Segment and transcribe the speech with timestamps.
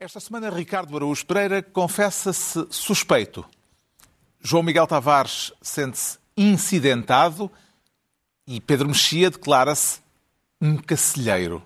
[0.00, 3.44] Esta semana, Ricardo Araújo Pereira confessa-se suspeito.
[4.40, 7.50] João Miguel Tavares sente-se incidentado
[8.46, 9.98] e Pedro Mexia declara-se
[10.60, 11.64] um cacilheiro.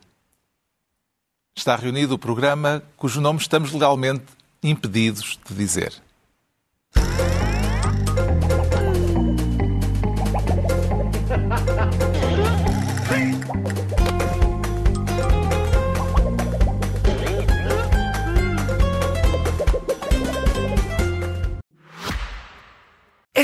[1.55, 4.25] Está reunido o programa cujo nome estamos legalmente
[4.63, 5.93] impedidos de dizer.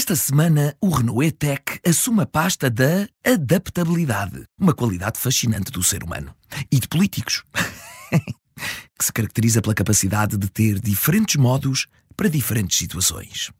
[0.08, 6.02] Esta semana, o Renault E-Tech assume a pasta da adaptabilidade, uma qualidade fascinante do ser
[6.02, 6.34] humano
[6.72, 7.44] e de políticos,
[8.98, 13.50] que se caracteriza pela capacidade de ter diferentes modos para diferentes situações.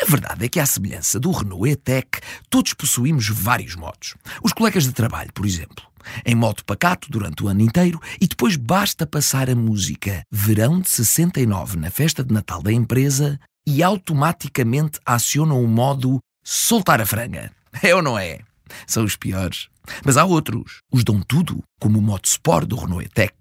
[0.00, 2.08] A verdade é que, à semelhança do Renault E-Tech,
[2.48, 4.14] todos possuímos vários modos.
[4.42, 5.84] Os colegas de trabalho, por exemplo,
[6.24, 10.88] em modo pacato durante o ano inteiro e depois basta passar a música Verão de
[10.88, 17.52] 69 na festa de Natal da empresa e automaticamente acionam o modo soltar a franga.
[17.82, 18.40] É ou não é?
[18.86, 19.68] São os piores.
[20.02, 20.78] Mas há outros.
[20.90, 23.34] Os dão tudo, como o modo Sport do Renault E-Tech.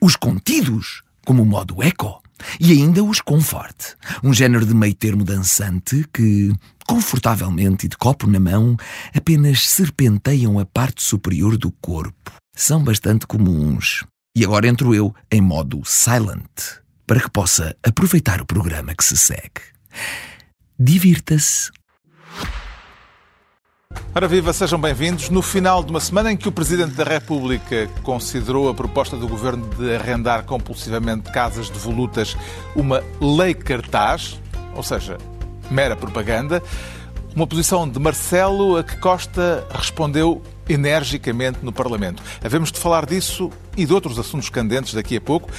[0.00, 2.22] Os contidos, como o modo Eco.
[2.58, 6.50] E ainda os Comfort, um género de meio termo dançante que,
[6.86, 8.74] confortavelmente e de copo na mão,
[9.14, 12.32] apenas serpenteiam a parte superior do corpo.
[12.56, 14.02] São bastante comuns.
[14.34, 19.16] E agora entro eu em modo silent para que possa aproveitar o programa que se
[19.16, 19.62] segue.
[20.78, 21.70] Divirta-se.
[24.14, 25.30] Ora viva, sejam bem-vindos.
[25.30, 29.26] No final de uma semana em que o Presidente da República considerou a proposta do
[29.26, 32.36] Governo de arrendar compulsivamente casas devolutas
[32.76, 34.38] uma lei cartaz,
[34.76, 35.16] ou seja,
[35.70, 36.62] mera propaganda,
[37.34, 42.22] uma posição de Marcelo a que Costa respondeu energicamente no Parlamento.
[42.44, 45.50] Havemos de falar disso e de outros assuntos candentes daqui a pouco.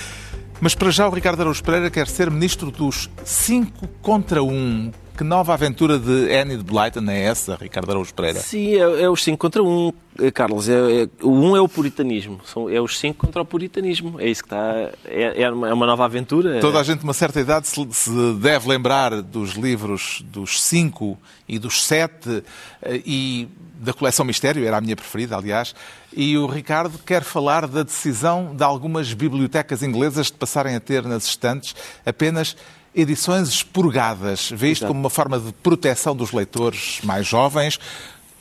[0.62, 4.92] Mas para já o Ricardo Araújo Pereira quer ser ministro dos 5 contra 1.
[5.18, 8.40] Que nova aventura de Annie de Blyton é essa, Ricardo Araújo Pereira?
[8.40, 9.92] Sim, é, é os 5 contra 1,
[10.34, 10.70] Carlos.
[10.70, 12.40] É, é, o 1 um é o puritanismo.
[12.46, 14.20] São, é os 5 contra o puritanismo.
[14.20, 14.92] É isso que está.
[15.06, 16.60] É, é, uma, é uma nova aventura.
[16.62, 21.18] Toda a gente de uma certa idade se, se deve lembrar dos livros dos 5
[21.50, 22.44] e dos 7
[22.82, 23.48] eh, e
[23.80, 25.74] da coleção Mistério, era a minha preferida, aliás,
[26.14, 31.04] e o Ricardo quer falar da decisão de algumas bibliotecas inglesas de passarem a ter
[31.04, 31.76] nas estantes
[32.06, 32.58] apenas
[32.94, 34.52] edições expurgadas.
[34.52, 37.80] Vê isto como uma forma de proteção dos leitores mais jovens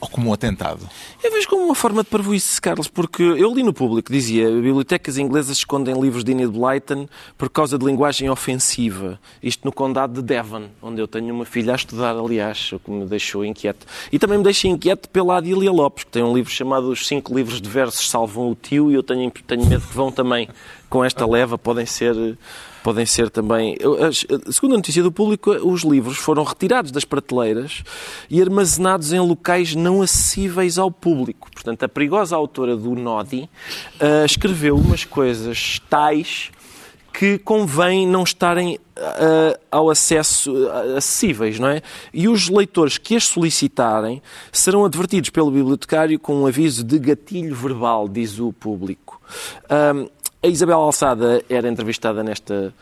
[0.01, 0.89] ou como um atentado?
[1.23, 5.19] Eu vejo como uma forma de parvoíce, Carlos, porque eu li no público, dizia, bibliotecas
[5.19, 9.19] inglesas escondem livros de Enid Blyton por causa de linguagem ofensiva.
[9.43, 12.91] Isto no condado de Devon, onde eu tenho uma filha a estudar, aliás, o que
[12.91, 13.87] me deixou inquieto.
[14.13, 17.35] E também me deixa inquieto pela Adília Lopes, que tem um livro chamado Os Cinco
[17.35, 20.49] Livros de Versos Salvam o Tio, e eu tenho, tenho medo que vão também
[20.89, 22.39] com esta leva, podem ser
[22.89, 23.77] podem ser também.
[24.51, 27.83] Segundo a notícia do público, os livros foram retirados das prateleiras
[28.31, 31.51] e armazenados em locais não acessíveis ao público.
[31.53, 33.43] Portanto, a perigosa autora do Nodi
[34.01, 36.51] uh, escreveu umas coisas tais
[37.13, 41.83] que convém não estarem uh, ao acesso uh, acessíveis, não é?
[42.15, 47.55] E os leitores que as solicitarem serão advertidos pelo bibliotecário com um aviso de gatilho
[47.55, 49.21] verbal, diz o público.
[50.41, 52.73] A Isabel Alçada era entrevistada nesta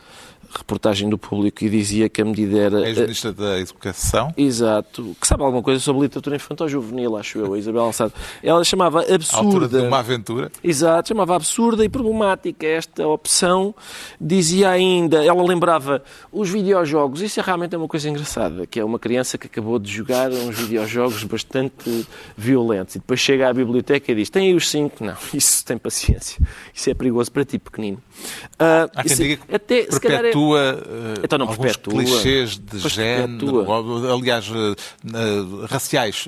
[0.49, 2.87] reportagem do público e dizia que a medida era.
[2.87, 4.33] Ex-ministra da Educação.
[4.37, 5.15] Exato.
[5.19, 8.13] Que sabe alguma coisa sobre literatura infantil juvenil, acho eu, a Isabel Alçada.
[8.41, 9.35] Ela chamava absurda.
[9.35, 10.51] A altura de uma aventura.
[10.63, 13.73] Exato, chamava absurda e problemática esta opção.
[14.19, 17.21] Dizia ainda, ela lembrava os videojogos.
[17.21, 20.57] Isso é realmente uma coisa engraçada, que é uma criança que acabou de jogar uns
[20.57, 25.03] videojogos bastante violentos e depois chega à biblioteca e diz: Tem aí os cinco?
[25.03, 26.39] Não, isso tem paciência.
[26.73, 27.97] Isso é perigoso para ti, pequenino.
[27.97, 31.77] Uh, Há quem isso, diga que até, se calhar é perpetua uh, então não alguns
[31.77, 32.03] perpetua.
[32.03, 34.13] clichês de pois género, perpetua.
[34.13, 36.27] aliás, uh, raciais.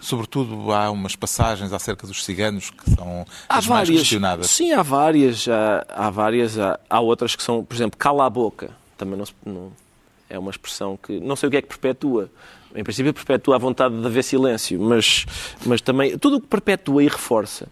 [0.00, 4.50] sobretudo há umas passagens acerca dos ciganos que são há as várias, mais questionadas.
[4.50, 5.46] Sim, há várias.
[5.48, 6.58] Há, há várias.
[6.58, 8.70] Há, há, outras que são, por exemplo, cala a boca.
[8.96, 9.72] Também não, não,
[10.28, 12.30] é uma expressão que não sei o que é que perpetua.
[12.74, 15.24] Em princípio, perpetua a vontade de haver silêncio, mas,
[15.64, 17.68] mas também tudo o que perpetua e reforça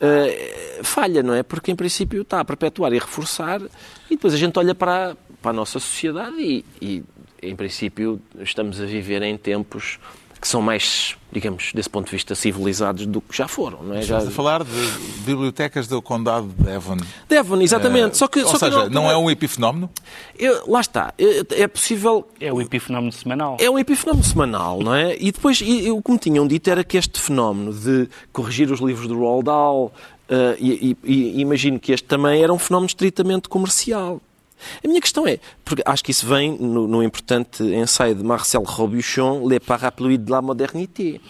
[0.00, 1.42] uh, falha, não é?
[1.42, 5.50] Porque, em princípio, está a perpetuar e reforçar, e depois a gente olha para, para
[5.50, 7.04] a nossa sociedade e, e,
[7.42, 9.98] em princípio, estamos a viver em tempos
[10.40, 14.00] que são mais, digamos, desse ponto de vista, civilizados do que já foram, não é?
[14.00, 14.28] Estás já...
[14.28, 14.88] a falar de
[15.24, 16.96] bibliotecas do Condado de Devon.
[17.28, 18.14] Devon, exatamente.
[18.14, 19.90] Uh, só que, ou só seja, que não, não, é um epifenómeno?
[20.38, 21.12] Eu, lá está.
[21.18, 22.26] É possível...
[22.40, 23.58] É um epifenómeno semanal.
[23.60, 25.14] É um epifenómeno semanal, não é?
[25.18, 29.06] E depois, o que me tinham dito era que este fenómeno de corrigir os livros
[29.06, 29.92] do Roald Dahl,
[30.30, 34.20] Uh, e, e, e, imagino que este também era um fenómeno estritamente comercial.
[34.84, 38.62] A minha questão é, porque acho que isso vem no, no importante ensaio de Marcel
[38.62, 41.20] Robuchon, Les Parapluies de la Modernité.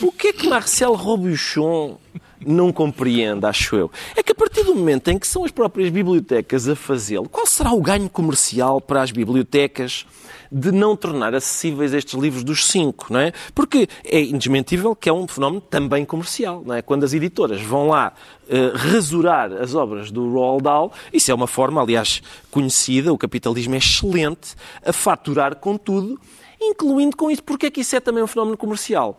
[0.00, 1.98] O que é que Marcel Robuchon
[2.44, 5.90] não compreende, acho eu, é que a partir do momento em que são as próprias
[5.90, 10.06] bibliotecas a fazê-lo, qual será o ganho comercial para as bibliotecas
[10.50, 13.32] de não tornar acessíveis estes livros dos cinco, não é?
[13.54, 16.82] Porque é indesmentível que é um fenómeno também comercial, não é?
[16.82, 18.12] Quando as editoras vão lá
[18.46, 23.74] uh, rasurar as obras do Roald Dahl, isso é uma forma, aliás, conhecida, o capitalismo
[23.74, 26.20] é excelente, a faturar com tudo,
[26.60, 29.18] incluindo com isso, porque é que isso é também um fenómeno comercial?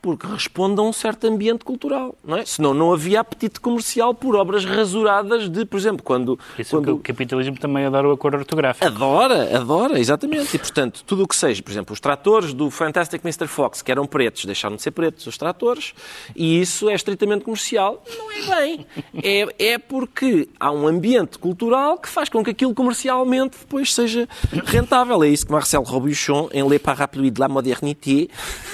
[0.00, 2.44] Porque responde a um certo ambiente cultural, não é?
[2.44, 6.38] Senão não havia apetite comercial por obras rasuradas de, por exemplo, quando...
[6.58, 6.94] Isso quando...
[6.94, 8.86] o capitalismo também adora o acordo ortográfico.
[8.86, 10.54] Adora, adora, exatamente.
[10.54, 13.46] E, portanto, tudo o que seja, por exemplo, os tratores do Fantastic Mr.
[13.46, 15.92] Fox, que eram pretos, deixaram de ser pretos os tratores,
[16.34, 18.02] e isso é estritamente comercial.
[18.16, 18.86] Não é bem.
[19.22, 24.28] É, é porque há um ambiente cultural que faz com que aquilo comercialmente depois seja
[24.64, 25.24] rentável.
[25.24, 28.28] É isso que Marcel Robuchon, em Les Parapluies de la Modernité,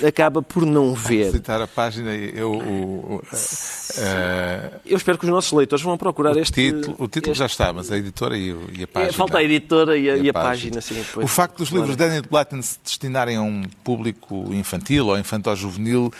[0.06, 5.52] acaba por não ver citar a página, eu, o, uh, eu espero que os nossos
[5.52, 6.96] leitores vão procurar este título.
[6.98, 7.38] O título este...
[7.38, 9.10] já está, mas a editora e, e a página.
[9.10, 10.76] É, falta a editora e a, e a, página.
[10.76, 11.24] página sim, depois.
[11.24, 16.12] O facto dos livros de Daniel Blatton se destinarem a um público infantil ou infantil-juvenil,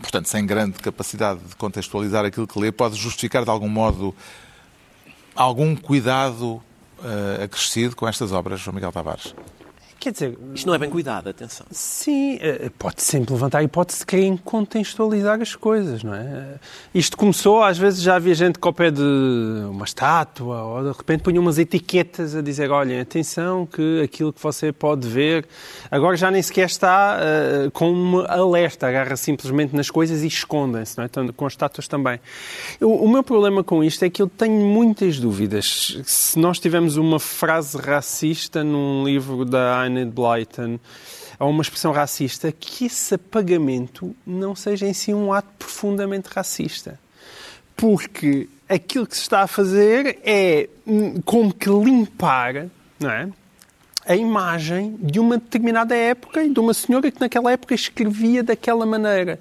[0.00, 4.14] portanto, sem grande capacidade de contextualizar aquilo que lê, pode justificar de algum modo
[5.34, 6.62] algum cuidado
[6.98, 9.34] uh, acrescido com estas obras, João Miguel Tavares?
[9.98, 10.38] Quer dizer...
[10.54, 11.66] Isto não é bem cuidado, atenção.
[11.70, 16.60] Sim, eh, pode sempre levantar a hipótese de querem contextualizar as coisas, não é?
[16.94, 19.02] Isto começou, às vezes já havia gente com o pé de
[19.70, 24.42] uma estátua, ou de repente punha umas etiquetas a dizer, olhem, atenção que aquilo que
[24.42, 25.46] você pode ver,
[25.90, 30.96] agora já nem sequer está uh, com uma alerta, agarra simplesmente nas coisas e escondem-se,
[30.96, 31.06] não é?
[31.06, 32.20] Então, com as estátuas também.
[32.80, 35.98] Eu, o meu problema com isto é que eu tenho muitas dúvidas.
[36.04, 40.78] Se nós tivermos uma frase racista num livro da Blyton,
[41.38, 46.98] a uma expressão racista, que esse apagamento não seja em si um ato profundamente racista.
[47.76, 52.66] Porque aquilo que se está a fazer é hum, como que limpar,
[52.98, 53.28] não é?
[54.06, 58.86] A imagem de uma determinada época e de uma senhora que naquela época escrevia daquela
[58.86, 59.38] maneira.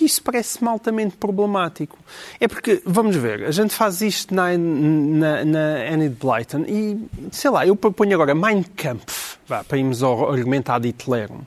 [0.00, 1.98] E isso parece-me altamente problemático.
[2.38, 6.98] É porque, vamos ver, a gente faz isto na, na, na Enid Blyton e,
[7.30, 11.40] sei lá, eu proponho agora Mein Kampf, vá, para irmos ao argumento ad Hitlerum.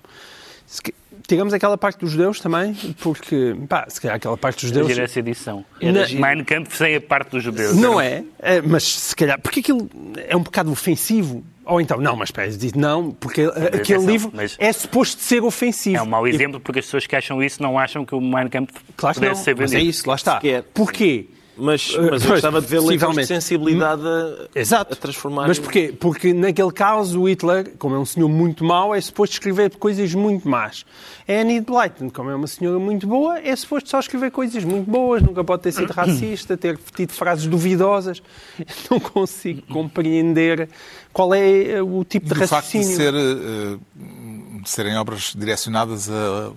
[1.27, 4.91] Tiramos aquela parte dos judeus também, porque, pá, se calhar aquela parte dos judeus...
[4.91, 5.65] Era essa edição.
[5.81, 6.33] Era na...
[6.33, 7.75] Mein Kampf sem a parte dos judeus.
[7.75, 9.39] Não é, é, mas se calhar...
[9.41, 9.89] Porque aquilo
[10.27, 14.31] é um bocado ofensivo ou então, não, mas espera, diz não, porque mas aquele livro
[14.57, 15.97] é suposto ser ofensivo.
[15.97, 18.47] É um mau exemplo, porque as pessoas que acham isso não acham que o Mein
[18.47, 19.73] Kampf claro pudesse ser vendido.
[19.77, 20.41] Mas é isso, lá está.
[20.73, 21.27] Porquê?
[21.57, 24.93] Mas, mas eu gostava de ver leitores de sensibilidade a, Exato.
[24.93, 25.47] a transformar.
[25.47, 25.93] Mas porquê?
[25.97, 30.13] Porque naquele caso o Hitler, como é um senhor muito mau, é suposto escrever coisas
[30.13, 30.85] muito más.
[31.27, 34.63] É a Annie Blyton, como é uma senhora muito boa, é suposto só escrever coisas
[34.63, 38.21] muito boas, nunca pode ter sido racista, ter tido frases duvidosas.
[38.91, 40.69] Não consigo compreender
[41.13, 42.87] qual é eh, o tipo de Do raciocínio.
[42.87, 46.51] facto de, ser, eh, de serem obras direcionadas a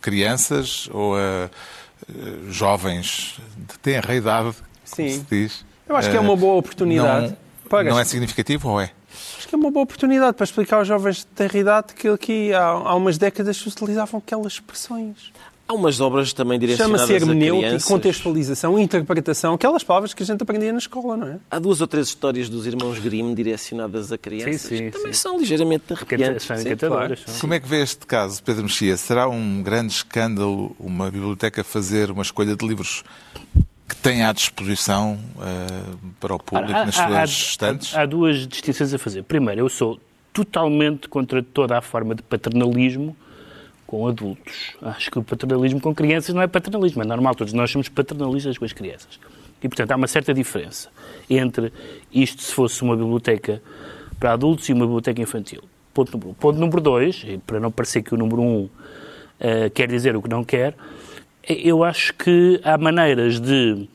[0.00, 1.50] crianças ou a eh,
[2.48, 4.54] jovens de tenra idade,
[4.84, 5.10] Sim.
[5.10, 5.64] se diz.
[5.88, 7.28] Eu acho que é uma boa oportunidade.
[7.28, 7.36] Não,
[7.68, 8.90] para não é significativo ou é?
[9.38, 12.52] Acho que é uma boa oportunidade para explicar aos jovens de tenra idade que aqui
[12.52, 15.32] há, há umas décadas se utilizavam aquelas expressões.
[15.68, 20.70] Há umas obras também direcionadas Chama-se hermenêutica, contextualização, interpretação, aquelas palavras que a gente aprendia
[20.70, 21.38] na escola, não é?
[21.50, 25.20] Há duas ou três histórias dos irmãos Grimm direcionadas a crianças sim, sim, também sim.
[25.20, 26.46] são ligeiramente arrepiantes.
[26.46, 27.16] Sim, claro.
[27.40, 28.96] Como é que vê este caso, Pedro Mexia?
[28.96, 33.02] Será um grande escândalo uma biblioteca fazer uma escolha de livros
[33.88, 37.94] que tem à disposição uh, para o público há, nas suas há, estantes?
[37.94, 39.24] Há, há duas distinções a fazer.
[39.24, 39.98] Primeiro, eu sou
[40.32, 43.16] totalmente contra toda a forma de paternalismo
[43.86, 44.76] com adultos.
[44.82, 48.58] Acho que o paternalismo com crianças não é paternalismo, é normal, todos nós somos paternalistas
[48.58, 49.18] com as crianças.
[49.62, 50.90] E, portanto, há uma certa diferença
[51.30, 51.72] entre
[52.12, 53.62] isto se fosse uma biblioteca
[54.18, 55.62] para adultos e uma biblioteca infantil.
[55.94, 56.34] Ponto número um.
[56.34, 60.28] Ponto número dois, para não parecer que o número um uh, quer dizer o que
[60.28, 60.74] não quer,
[61.48, 63.88] eu acho que há maneiras de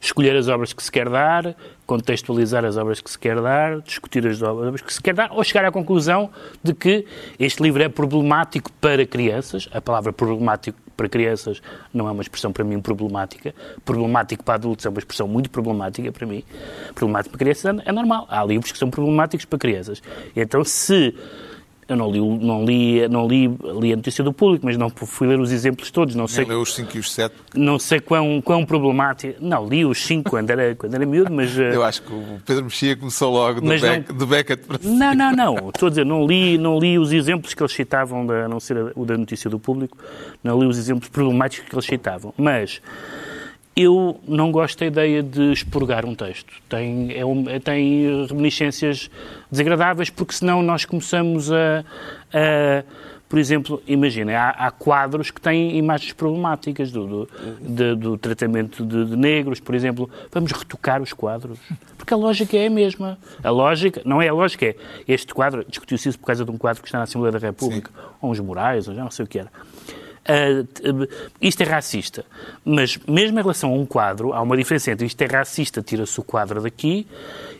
[0.00, 1.56] escolher as obras que se quer dar,
[1.86, 5.42] contextualizar as obras que se quer dar, discutir as obras que se quer dar, ou
[5.44, 6.30] chegar à conclusão
[6.62, 7.06] de que
[7.38, 9.68] este livro é problemático para crianças.
[9.72, 11.62] A palavra problemático para crianças
[11.94, 13.54] não é uma expressão para mim problemática.
[13.84, 16.42] Problemático para adultos é uma expressão muito problemática para mim.
[16.94, 18.26] Problemático para crianças é normal.
[18.28, 20.02] Há livros que são problemáticos para crianças.
[20.34, 21.14] Então, se
[21.88, 23.48] Eu não li, não li, não li,
[23.80, 26.16] li a notícia do público, mas não fui ler os exemplos todos.
[26.16, 27.34] Não sei, leu os 5 e os 7?
[27.54, 29.36] Não sei quão, quão problemático.
[29.40, 31.56] Não, li os 5 quando era, quando era miúdo, mas.
[31.56, 35.14] Eu acho que o Pedro Mexia começou logo do, Beck, não, do Beckett para Não,
[35.14, 35.68] não, não.
[35.68, 38.58] Estou a dizer, não li, não li os exemplos que eles citavam, da, a não
[38.58, 39.96] ser o da notícia do público,
[40.42, 42.34] não li os exemplos problemáticos que eles citavam.
[42.36, 42.82] Mas
[43.76, 46.50] eu não gosto da ideia de expurgar um texto.
[46.66, 49.10] Tem, é um, tem reminiscências
[49.50, 51.84] desagradáveis, porque senão nós começamos a.
[52.32, 52.84] a
[53.28, 57.28] por exemplo, imaginem, há, há, quadros que têm imagens problemáticas do, do,
[57.60, 60.08] de, do tratamento de, de, negros, por exemplo.
[60.30, 61.58] Vamos retocar os quadros.
[61.98, 63.18] Porque a lógica é a mesma.
[63.42, 64.76] A lógica, não é a lógica, é
[65.08, 67.90] este quadro, discutiu-se isso por causa de um quadro que está na Assembleia da República,
[67.90, 68.08] Sim.
[68.22, 69.50] ou uns murais, ou já não sei o que era.
[70.26, 71.08] Uh,
[71.40, 72.24] isto é racista.
[72.64, 76.18] Mas mesmo em relação a um quadro, há uma diferença entre isto é racista, tira-se
[76.18, 77.06] o quadro daqui,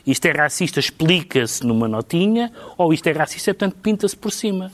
[0.05, 4.71] isto é racista, explica-se numa notinha, ou isto é racista, portanto, pinta-se por cima.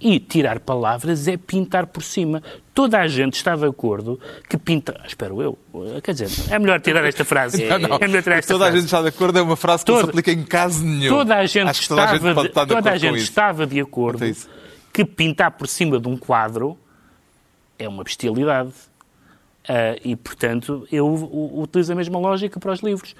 [0.00, 2.42] E tirar palavras é pintar por cima.
[2.74, 5.00] Toda a gente está de acordo que pinta.
[5.06, 5.58] Espero eu.
[6.02, 7.64] Quer dizer, é melhor tirar esta frase.
[7.64, 7.96] Não, não.
[7.96, 8.76] É melhor tirar esta toda frase.
[8.76, 10.84] a gente está de acordo, é uma frase que toda, não se aplica em caso
[10.84, 11.16] nenhum.
[11.16, 14.36] Toda a gente, estava, a gente, de, toda a gente estava de acordo
[14.92, 16.76] que pintar por cima de um quadro
[17.84, 18.72] é uma bestialidade.
[19.64, 21.06] Uh, e, portanto, eu
[21.54, 23.14] utilizo a mesma lógica para os livros.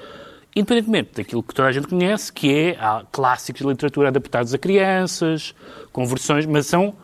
[0.55, 4.59] Independentemente daquilo que toda a gente conhece, que é há clássicos de literatura adaptados a
[4.59, 5.55] crianças,
[5.93, 6.95] com versões, mas são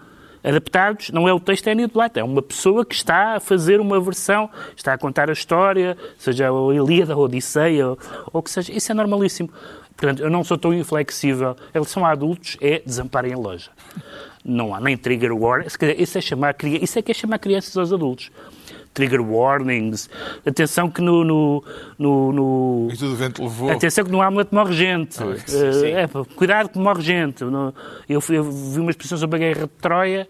[0.45, 4.01] adaptados, não é o texto é Blight, é uma pessoa que está a fazer uma
[4.01, 7.99] versão, está a contar a história, seja a Ilíada, a Odisseia, ou,
[8.33, 9.51] ou que seja, isso é normalíssimo.
[9.97, 11.57] Portanto, eu não sou tão inflexível.
[11.71, 13.71] Em relação a adultos, é desamparem a loja
[14.45, 17.93] não há nem trigger warnings, isso é, chamar, isso é que é chamar crianças aos
[17.93, 18.31] adultos.
[18.93, 20.11] Trigger warnings,
[20.45, 21.23] atenção que no.
[21.23, 21.65] no,
[21.97, 23.71] no, no e tudo vento levou.
[23.71, 25.17] Atenção que no Hamlet morre gente.
[25.23, 27.43] Ah, sim, é, cuidado que morre gente.
[27.43, 27.73] Eu,
[28.09, 30.29] eu, vi uma expressão sobre a guerra de Troia,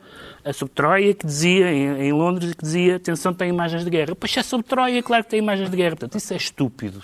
[0.52, 4.14] sobre Troia, que dizia, em, em, Londres, que dizia: atenção, tem imagens de guerra.
[4.14, 5.96] Pois é sobre Troia, claro que tem imagens de guerra.
[5.96, 7.00] Portanto, isso é estúpido.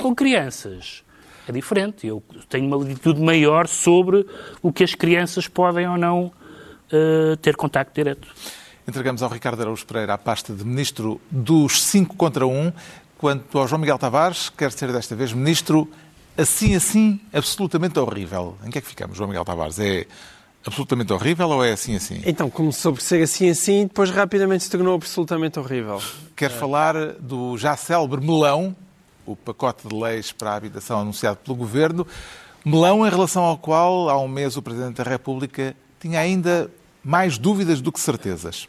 [0.00, 1.04] Com crianças
[1.48, 2.06] é diferente.
[2.06, 4.26] Eu tenho uma latitude maior sobre
[4.62, 6.32] o que as crianças podem ou não
[6.92, 8.28] uh, ter contacto direto.
[8.86, 12.72] Entregamos ao Ricardo Araújo Pereira a pasta de Ministro dos 5 contra 1.
[13.18, 15.90] Quanto ao João Miguel Tavares, quer ser desta vez Ministro
[16.36, 18.56] assim, assim, absolutamente horrível.
[18.64, 19.78] Em que é que ficamos, João Miguel Tavares?
[19.78, 20.06] É
[20.64, 22.20] absolutamente horrível ou é assim, assim?
[22.26, 26.00] Então, começou por ser assim, assim, depois rapidamente se tornou absolutamente horrível.
[26.34, 28.76] Quer falar do já célebre melão
[29.26, 32.06] o pacote de leis para a habitação anunciado pelo Governo,
[32.64, 36.70] melão em relação ao qual, há um mês, o Presidente da República tinha ainda
[37.02, 38.68] mais dúvidas do que certezas.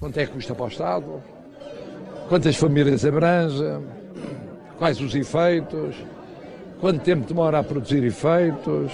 [0.00, 1.22] Quanto é que custa para o Estado?
[2.28, 3.64] Quantas famílias abrange?
[4.78, 5.96] Quais os efeitos?
[6.80, 8.92] Quanto tempo demora a produzir efeitos?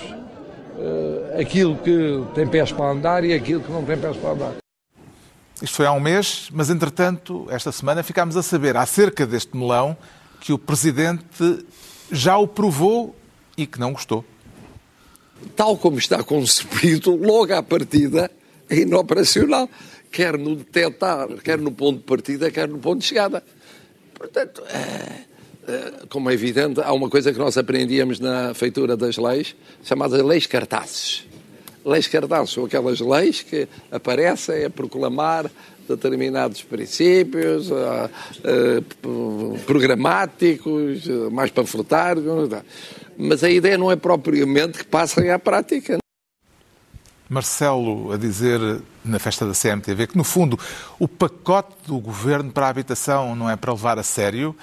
[0.77, 4.64] Uh, aquilo que tem pés para andar e aquilo que não tem pés para andar.
[5.63, 9.97] Isto foi há um mês, mas entretanto, esta semana ficámos a saber acerca deste melão
[10.41, 11.65] que o Presidente
[12.11, 13.15] já o provou
[13.57, 14.25] e que não gostou.
[15.55, 18.31] Tal como está concebido, logo à partida
[18.69, 19.69] é inoperacional,
[20.11, 23.43] quer no detectar, quer no ponto de partida, quer no ponto de chegada.
[24.13, 25.25] Portanto, é,
[25.69, 30.21] é, como é evidente, há uma coisa que nós aprendíamos na feitura das leis, chamadas
[30.21, 31.27] leis cartazes
[31.85, 35.51] leis cartazes são aquelas leis que aparecem a proclamar
[35.89, 38.11] determinados princípios uh,
[39.05, 42.25] uh, programáticos, uh, mais panfletários,
[43.19, 45.99] mas a ideia não é propriamente que passem à prática.
[47.29, 48.61] Marcelo a dizer
[49.05, 50.59] na festa da CMTV que, no fundo,
[50.99, 54.55] o pacote do governo para a habitação não é para levar a sério.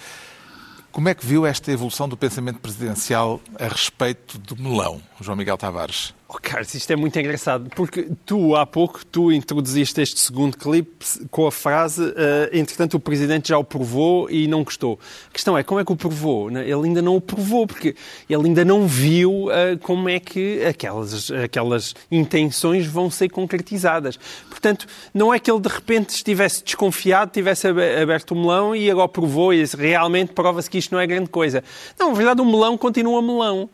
[0.92, 5.58] Como é que viu esta evolução do pensamento presidencial a respeito do melão, João Miguel
[5.58, 6.14] Tavares?
[6.34, 11.06] Oh, Carlos, isto é muito engraçado, porque tu, há pouco, tu introduziste este segundo clipe
[11.30, 12.14] com a frase uh,
[12.54, 14.98] entretanto o Presidente já o provou e não gostou.
[15.28, 16.50] A questão é, como é que o provou?
[16.50, 16.62] Né?
[16.62, 17.98] Ele ainda não o provou, porque
[18.30, 24.18] ele ainda não viu uh, como é que aquelas, aquelas intenções vão ser concretizadas.
[24.50, 29.10] Portanto, não é que ele de repente estivesse desconfiado, tivesse aberto o melão e agora
[29.10, 31.62] provou e realmente prova-se que isto não é grande coisa.
[32.00, 33.70] Não, na verdade o melão continua melão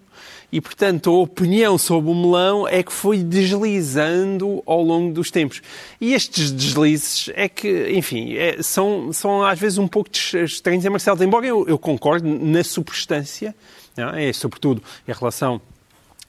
[0.52, 5.62] e, portanto, a opinião sobre o melão é que foi deslizando ao longo dos tempos.
[6.00, 10.10] E estes deslizes é que, enfim, é, são, são às vezes um pouco
[10.46, 11.22] estranhos em Marcelo.
[11.22, 13.54] Embora eu, eu concorde na substância,
[13.98, 14.30] é?
[14.30, 14.34] é?
[14.34, 15.62] sobretudo em relação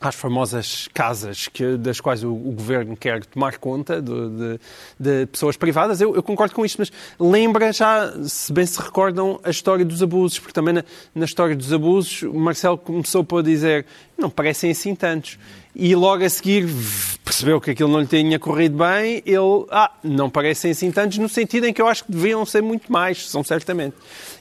[0.01, 4.61] às famosas casas que, das quais o, o, governo quer tomar conta de, de,
[4.99, 6.01] de pessoas privadas.
[6.01, 10.03] Eu, eu, concordo com isto, mas lembra já, se bem se recordam, a história dos
[10.03, 13.87] abusos, porque também na, na história dos abusos Marcelo começou por dizer
[14.17, 15.39] não parecem assim tantos.
[15.75, 16.67] E logo a seguir
[17.25, 21.29] percebeu que aquilo não lhe tinha corrido bem, ele, ah, não parecem assim tantos, no
[21.29, 23.95] sentido em que eu acho que deviam ser muito mais, são certamente.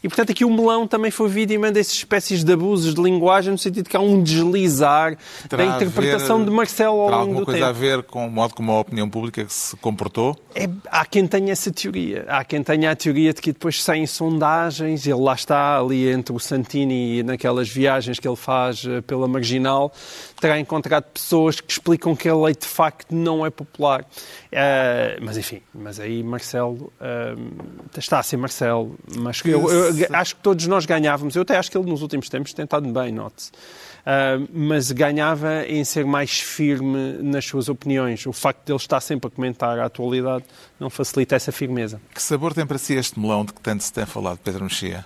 [0.07, 3.57] E, portanto, aqui o melão também foi vítima dessas espécies de abusos de linguagem, no
[3.57, 5.17] sentido que há um deslizar
[5.49, 7.27] terá da interpretação ver, de Marcelo ao longo do tempo.
[7.29, 10.33] alguma coisa a ver com o modo como a opinião pública se comportou?
[10.55, 12.23] É, há quem tenha essa teoria.
[12.29, 16.33] Há quem tenha a teoria de que depois saem sondagens, ele lá está ali entre
[16.33, 19.91] o Santini e naquelas viagens que ele faz eh, pela Marginal,
[20.39, 24.01] terá encontrado pessoas que explicam que a lei de facto não é popular.
[24.01, 28.95] Uh, mas enfim, mas aí Marcelo uh, está a ser Marcelo.
[29.17, 31.35] Mas eu, eu, acho que todos nós ganhávamos.
[31.35, 33.51] Eu até acho que ele nos últimos tempos tem estado bem, note-se.
[33.51, 38.25] Uh, mas ganhava em ser mais firme nas suas opiniões.
[38.25, 40.45] O facto de ele estar sempre a comentar a atualidade
[40.79, 41.99] não facilita essa firmeza.
[42.13, 45.05] Que sabor tem para si este melão de que tanto se tem falado, Pedro Mexia?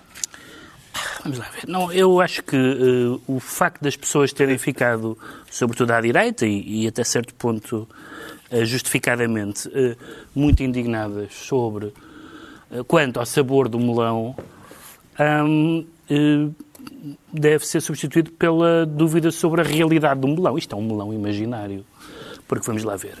[1.22, 1.68] Vamos lá ver.
[1.68, 5.16] Não, eu acho que uh, o facto das pessoas terem ficado,
[5.50, 7.88] sobretudo à direita e, e até certo ponto
[8.50, 9.96] uh, justificadamente, uh,
[10.34, 11.92] muito indignadas sobre
[12.88, 14.34] quanto ao sabor do melão,
[15.20, 15.86] um,
[17.30, 20.56] deve ser substituído pela dúvida sobre a realidade do melão.
[20.56, 21.84] Isto é um melão imaginário.
[22.48, 23.18] Porque vamos lá ver.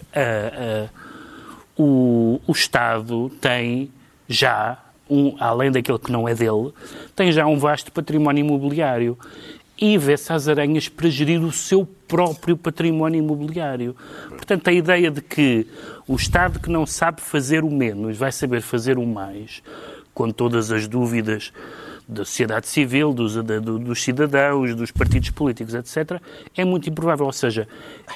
[1.76, 3.90] o, o Estado tem
[4.26, 4.78] já
[5.12, 6.72] um, além daquele que não é dele,
[7.14, 9.18] tem já um vasto património imobiliário
[9.78, 13.94] e vê-se às aranhas para gerir o seu próprio património imobiliário.
[14.28, 15.66] Portanto, a ideia de que
[16.06, 19.62] o Estado que não sabe fazer o menos vai saber fazer o mais,
[20.14, 21.52] com todas as dúvidas
[22.08, 26.20] da sociedade civil, dos, dos cidadãos, dos partidos políticos, etc.,
[26.56, 27.26] é muito improvável.
[27.26, 27.66] Ou seja,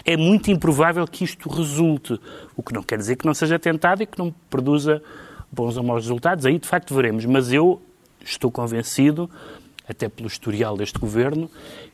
[0.04, 2.18] é muito improvável que isto resulte,
[2.56, 5.02] o que não quer dizer que não seja tentado e que não produza
[5.50, 7.24] bons ou maus resultados, aí de facto veremos.
[7.24, 7.80] Mas eu
[8.24, 9.30] estou convencido,
[9.88, 11.50] até pelo historial deste governo,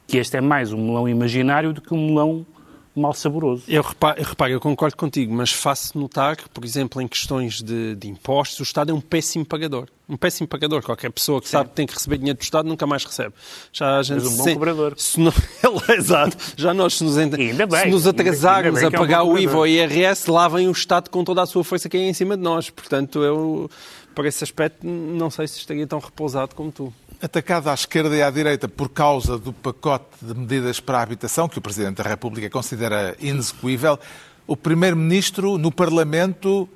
[0.07, 2.47] que este é mais um melão imaginário do que um melão
[2.95, 3.65] mal saboroso.
[3.67, 7.63] Eu reparo, eu, reparo, eu concordo contigo, mas faço notar que, por exemplo, em questões
[7.63, 9.89] de, de, impostos, o Estado é um péssimo pagador.
[10.09, 10.83] Um péssimo pagador.
[10.83, 11.53] Qualquer pessoa que Sim.
[11.53, 13.35] sabe que tem que receber dinheiro do Estado nunca mais recebe.
[13.73, 14.95] Já a gente mas um bom se, cobrador.
[14.99, 15.33] Se não,
[15.89, 16.37] é exato.
[16.57, 17.31] Já nós se nos, ent...
[17.31, 20.69] bem, se nos atrasarmos a pagar é um o IVA ou o IRS, lá vem
[20.69, 22.69] o Estado com toda a sua força que é em cima de nós.
[22.69, 23.71] Portanto, eu,
[24.15, 28.23] por esse aspecto, não sei se estaria tão repousado como tu atacado à esquerda e
[28.23, 32.09] à direita por causa do pacote de medidas para a habitação, que o Presidente da
[32.09, 33.97] República considera inexecuível,
[34.45, 36.69] o Primeiro-Ministro no Parlamento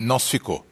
[0.00, 0.66] não se ficou.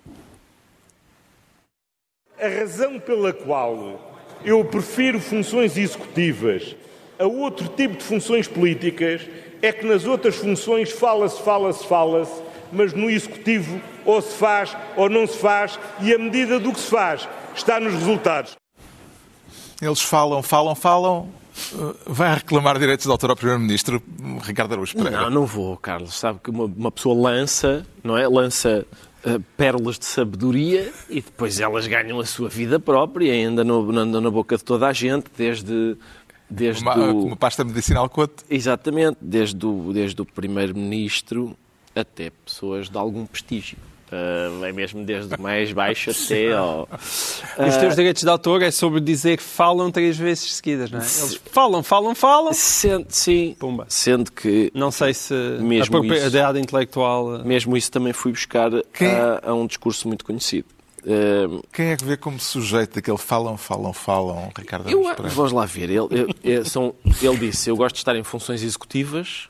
[2.37, 6.75] A razão pela qual eu prefiro funções executivas
[7.17, 9.23] a outro tipo de funções políticas
[9.63, 15.09] é que nas outras funções fala-se, fala-se, fala-se, mas no executivo ou se faz ou
[15.09, 18.57] não se faz e a medida do que se faz está nos resultados.
[19.81, 21.29] Eles falam, falam, falam.
[21.73, 24.03] Uh, vai reclamar direitos de autor ao Primeiro-Ministro
[24.43, 25.23] Ricardo Araújo Pereira?
[25.23, 26.15] Não, não vou, Carlos.
[26.15, 28.27] Sabe que uma, uma pessoa lança, não é?
[28.27, 28.85] Lança
[29.25, 34.21] uh, pérolas de sabedoria e depois elas ganham a sua vida própria e ainda andam
[34.21, 35.97] na boca de toda a gente, desde
[36.51, 37.27] desde uma, o...
[37.27, 38.45] uma pasta medicinal quote.
[38.51, 41.57] Exatamente, desde o, desde o primeiro-ministro
[41.95, 43.79] até pessoas de algum prestígio.
[44.15, 46.83] Uh, é mesmo desde o mais baixo até ao.
[46.83, 51.01] Uh, Os teus direitos de autor é sobre dizer que falam três vezes seguidas, não
[51.01, 51.03] é?
[51.03, 52.53] Eles falam, falam, falam.
[52.53, 53.57] Sendo, sim.
[53.59, 53.87] Pumba.
[53.89, 54.71] Sendo que.
[54.73, 57.41] Não sei se mesmo a propriedade isso, intelectual.
[57.41, 60.69] Uh, mesmo isso também fui buscar a, a, um discurso muito conhecido.
[61.73, 65.91] Quem é que vê como sujeito daquele falam, falam, falam, Ricardo eu, Vamos lá ver.
[65.91, 69.49] Ele, ele, são, ele disse: Eu gosto de estar em funções executivas,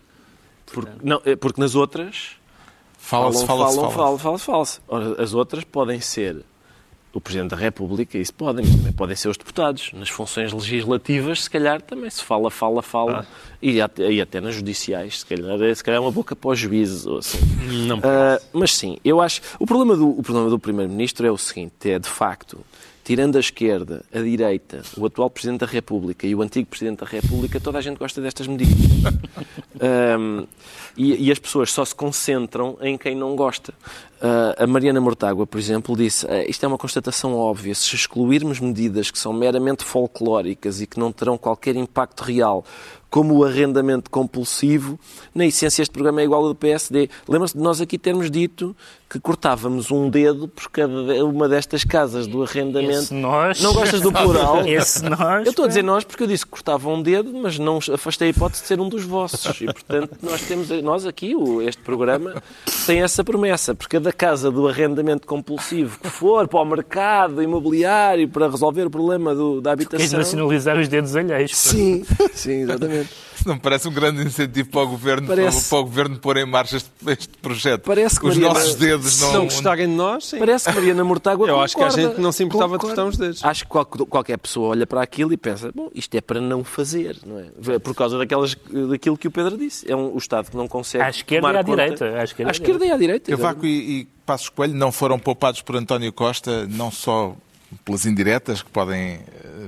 [0.66, 2.37] porque, não, porque nas outras
[3.04, 3.94] Fala-se, fala-se, fala-se.
[3.94, 6.42] Fala, fala, fala, fala As outras podem ser
[7.12, 9.92] o Presidente da República, isso podem, mas também podem ser os deputados.
[9.92, 13.20] Nas funções legislativas, se calhar, também se fala, fala, fala.
[13.20, 13.54] Ah.
[13.60, 16.50] E, até, e até nas judiciais, se calhar, é, se calhar é uma boca para
[16.50, 17.06] os juízes.
[17.06, 17.38] Ou assim.
[17.86, 19.42] Não uh, mas sim, eu acho...
[19.60, 22.58] O problema do, o problema do Primeiro-Ministro é o seguinte, é, de facto,
[23.04, 27.06] tirando a esquerda, a direita, o atual Presidente da República e o antigo Presidente da
[27.06, 28.74] República, toda a gente gosta destas medidas.
[30.18, 30.46] um,
[30.96, 33.74] e, e, as pessoas só se concentram em quem não gosta.
[34.16, 37.74] Uh, a Mariana Mortágua, por exemplo, disse uh, isto é uma constatação óbvia.
[37.74, 42.64] Se excluirmos medidas que são meramente folclóricas e que não terão qualquer impacto real
[43.14, 44.98] como o arrendamento compulsivo.
[45.33, 47.09] Na essência, este programa é igual ao do PSD.
[47.29, 48.74] Lembra-se de nós aqui termos dito
[49.09, 52.90] que cortávamos um dedo por cada uma destas casas do arrendamento.
[53.05, 53.61] Esse nós.
[53.62, 54.62] Não gostas do plural?
[54.66, 55.44] Esse nós.
[55.46, 58.27] Eu estou a dizer nós porque eu disse que cortava um dedo, mas não afastei
[58.27, 59.61] a hipótese de ser um dos vossos.
[59.61, 62.42] E, portanto, nós temos, nós aqui, este programa,
[62.85, 63.77] tem essa promessa.
[63.77, 68.90] Por cada casa do arrendamento compulsivo que for para o mercado imobiliário para resolver o
[68.90, 70.18] problema do- da habitação.
[70.18, 71.55] nacionalizar os dedos alheios.
[71.57, 73.03] Sim, sim, exatamente.
[73.34, 75.68] Isso não me parece um grande incentivo para o governo, Parece.
[75.68, 77.82] para o governo pôr em marcha este, este projeto.
[77.82, 79.32] Parece que Os Mariana- nossos dedos Se não.
[79.32, 80.38] não gostarem de nós, sim.
[80.38, 82.08] Parece que Mariana Mortágua Eu acho que a concorda.
[82.10, 83.02] gente não se importava de Concorda.
[83.02, 83.44] cortar os dedos.
[83.44, 86.62] Acho que qual- qualquer pessoa olha para aquilo e pensa, bom, isto é para não
[86.64, 87.78] fazer, não é?
[87.80, 88.56] Por causa daquelas,
[88.88, 89.90] daquilo que o Pedro disse.
[89.90, 92.04] É um, o Estado que não consegue À esquerda tomar e à conta- direita.
[92.20, 93.30] À esquerda À esquerda e à direita.
[93.30, 97.36] Cavaco e, e Passos Coelho não foram poupados por António Costa, não só
[97.84, 99.20] pelas indiretas, que podem eh,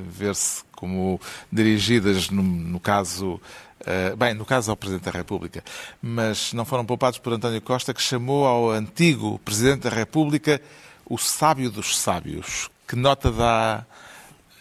[0.08, 3.40] ver-se como dirigidas, no, no caso.
[3.86, 5.62] eh, bem, no caso ao Presidente da República,
[6.02, 10.60] mas não foram poupados por António Costa, que chamou ao antigo Presidente da República
[11.08, 12.68] o sábio dos sábios.
[12.86, 13.84] Que nota dá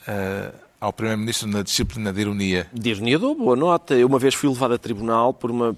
[0.08, 2.67] eh, ao Primeiro-Ministro na disciplina de ironia?
[2.73, 3.93] De ironia dou boa nota.
[3.95, 5.75] Eu uma vez fui levado a tribunal por uma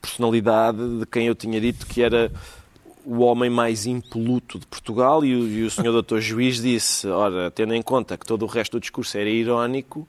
[0.00, 2.30] personalidade de quem eu tinha dito que era
[3.10, 7.50] o homem mais impoluto de Portugal e o, e o senhor doutor juiz disse, ora,
[7.50, 10.06] tendo em conta que todo o resto do discurso era irónico,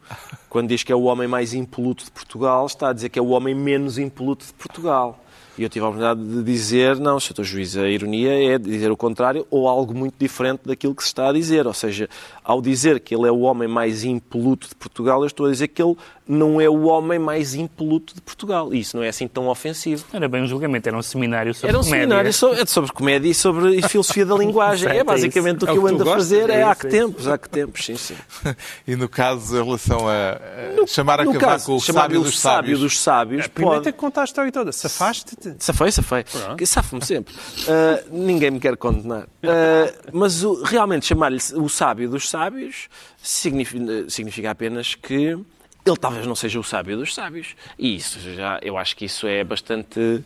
[0.47, 3.21] quando diz que é o homem mais impoluto de Portugal, está a dizer que é
[3.21, 5.19] o homem menos impoluto de Portugal.
[5.57, 7.43] E eu tive a oportunidade de dizer, não, Sr.
[7.43, 11.29] Juiz, a ironia é dizer o contrário ou algo muito diferente daquilo que se está
[11.29, 11.67] a dizer.
[11.67, 12.07] Ou seja,
[12.43, 15.67] ao dizer que ele é o homem mais impoluto de Portugal, eu estou a dizer
[15.67, 15.95] que ele
[16.27, 18.73] não é o homem mais impoluto de Portugal.
[18.73, 20.05] E isso não é assim tão ofensivo.
[20.13, 22.01] Era bem um julgamento, era um seminário sobre Era um comédia.
[22.03, 24.83] seminário sobre, é sobre comédia e sobre e filosofia da linguagem.
[24.87, 25.65] Certo, É é basicamente isso.
[25.65, 26.49] o É que eu ando a fazer.
[26.49, 28.15] É, é há isso, que é tempos, há que tempos, sim, sim.
[28.87, 30.39] E no caso, em relação a,
[30.83, 33.83] a chamar a No caso, o sábio o dos sábio sábios, dos sábios, Primeiro pode...
[33.83, 34.71] tem que contar a história toda.
[34.71, 35.55] Safaste-te.
[35.59, 36.23] Safei, safei.
[36.57, 37.33] Que Safo-me sempre.
[37.67, 39.27] Ah, ninguém me quer condenar.
[39.43, 42.87] Ah, mas o- realmente chamar-lhe o sábio dos sábios
[43.21, 45.37] significa, significa apenas que
[45.85, 47.55] ele talvez não seja o sábio dos sábios.
[47.77, 50.23] E isso já, eu acho que isso é bastante.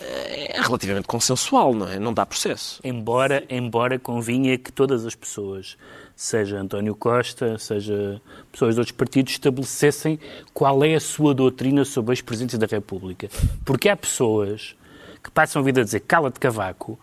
[0.00, 1.98] eh, É relativamente consensual, não é?
[1.98, 2.80] Não dá processo.
[2.84, 5.76] Embora, embora convinha que todas as pessoas,
[6.16, 8.20] seja António Costa, seja
[8.52, 10.18] pessoas de outros partidos, estabelecessem
[10.52, 13.28] qual é a sua doutrina sobre a ex-presidência da República.
[13.64, 14.76] Porque há pessoas
[15.22, 16.98] que passam a vida a dizer cala-te cavaco,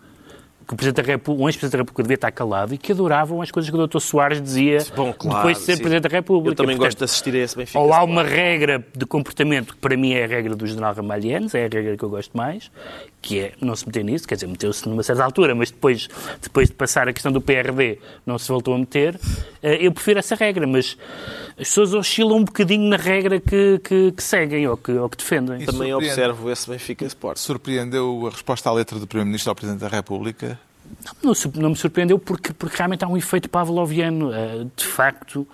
[0.71, 3.41] que o Presidente da República, um ex-Presidente da República devia estar calado e que adoravam
[3.41, 3.99] as coisas que o Dr.
[3.99, 5.81] Soares dizia Bom, claro, depois de ser sim.
[5.81, 6.51] Presidente da República.
[6.51, 7.77] Eu também Portanto, gosto de assistir a esse Benfica.
[7.77, 11.53] ou há uma regra de comportamento que para mim é a regra do general Ramalhianes,
[11.53, 12.71] é a regra que eu gosto mais,
[13.21, 16.07] que é não se meter nisso, quer dizer, meteu-se numa certa altura, mas depois,
[16.41, 19.19] depois de passar a questão do PRD não se voltou a meter.
[19.63, 20.97] Eh, Eu prefiro essa regra, mas
[21.51, 25.17] as pessoas oscilam um bocadinho na regra que, que, que seguem ou que, ou que
[25.17, 25.61] defendem.
[25.61, 25.71] Isso.
[25.71, 27.37] Também observo esse Benfica Sport.
[27.37, 30.59] surpreendeu a resposta à letra do Primeiro-Ministro ao Presidente da República?
[31.23, 34.33] Não, su- não me surpreendeu porque, porque realmente há um efeito pavloviano.
[34.33, 35.47] Eh, De facto,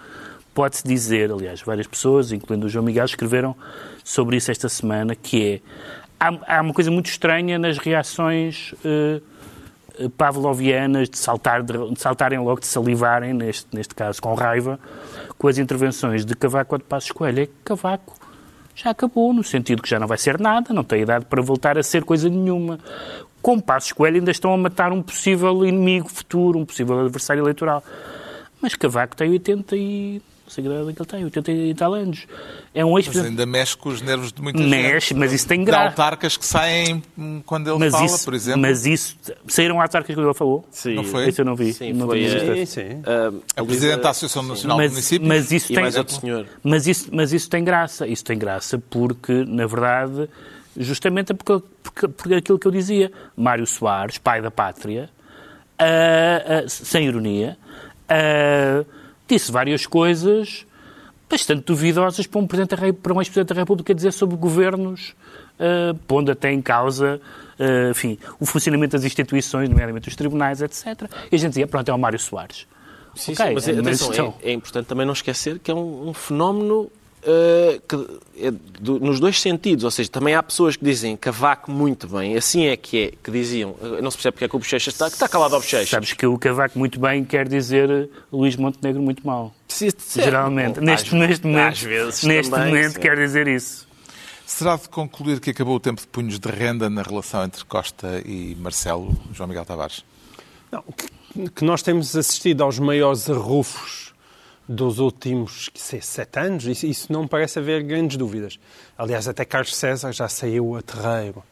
[0.54, 3.56] pode-se dizer, aliás, várias pessoas, incluindo o João Miguel, escreveram
[4.04, 5.60] sobre isso esta semana, que é...
[6.20, 9.22] Há, há uma coisa muito estranha nas reações eh,
[10.18, 14.80] pavlovianas de, saltar, de, saltarem logo, de salivarem, neste, neste caso com raiva,
[15.38, 17.44] com as intervenções de Cavaco ou de Passos Coelho.
[17.44, 18.16] É que Cavaco
[18.76, 21.78] já acabou, no sentido que já não vai ser nada, não tem idade para voltar
[21.78, 22.80] a ser coisa nenhuma.
[23.42, 27.84] Com Passos Coelho ainda estão a matar um possível inimigo futuro, um possível adversário eleitoral.
[28.62, 30.22] Mas Cavaco tem 80 e...
[30.48, 32.26] Não sei que idade é que ele tem, 80 e tal anos.
[32.74, 33.32] É um Mas ex-presidente...
[33.32, 35.20] ainda mexe com os nervos de muita Mexe, gente.
[35.20, 35.90] mas isso tem De graça.
[35.90, 37.04] autarcas que saem
[37.46, 38.62] quando ele Mas fala, isso, por exemplo.
[38.62, 39.18] mas isso...
[39.46, 40.66] Saíram autarcas que ele falou?
[40.72, 40.96] Sim.
[40.96, 41.28] Não foi?
[41.28, 41.74] Isso eu não vi.
[41.74, 42.40] Sim, não foi, visto.
[42.40, 43.02] Sim, sim.
[43.58, 45.28] É o Presidente da Associação Nacional de mas, Municípios.
[45.28, 46.46] mas isso E tem.
[46.64, 48.08] Mas isso, mas isso tem graça.
[48.08, 50.30] Isso tem graça porque, na verdade,
[50.78, 55.10] justamente é porque, porque, porque aquilo que eu dizia, Mário Soares, pai da pátria,
[55.78, 57.58] ah, ah, sem ironia,
[58.08, 58.86] ah,
[59.28, 60.66] disse várias coisas
[61.30, 65.14] bastante duvidosas para um, Presidente para um ex-Presidente da República dizer sobre governos,
[65.60, 67.20] ah, pondo até em causa
[67.60, 71.10] ah, enfim, o funcionamento das instituições, nomeadamente os tribunais, etc.
[71.32, 72.68] E a gente dizia, pronto, é o Mário Soares.
[73.16, 76.10] Sim, Ok, sim, mas, mas atenção, é, é importante também não esquecer que é um,
[76.10, 76.92] um fenómeno
[77.30, 77.96] eh, que
[78.40, 79.84] é do- nos dois sentidos.
[79.84, 83.30] Ou seja, também há pessoas que dizem Cavaco muito bem, assim é que é, que
[83.30, 85.62] diziam, eh, não se percebe porque é que o Bochecha está, que está calado ao
[85.62, 85.90] Bochecha.
[85.92, 89.54] Sabes que o Cavaco muito bem quer dizer eh, Luís Montenegro muito mal.
[89.68, 90.22] Sim, sim.
[90.22, 90.80] Geralmente.
[90.80, 93.00] Bom, neste, às- neste momento, às vezes neste também, momento sim.
[93.02, 93.86] quer dizer isso.
[94.46, 98.22] Será de concluir que acabou o tempo de punhos de renda na relação entre Costa
[98.26, 100.06] e Marcelo, João Miguel Tavares?
[100.72, 104.07] Não, que, que nós temos assistido aos maiores arrufos
[104.68, 108.60] dos últimos sei, sete anos, isso, isso não parece haver grandes dúvidas.
[108.98, 111.44] Aliás, até Carlos César já saiu a terreiro.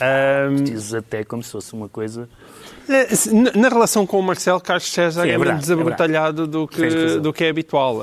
[0.00, 2.28] Um, Dizes até como se fosse uma coisa
[2.88, 3.08] é,
[3.56, 7.32] na relação com o Marcelo, Carlos César Sim, é, é menos é do, que, do
[7.32, 8.02] que é habitual.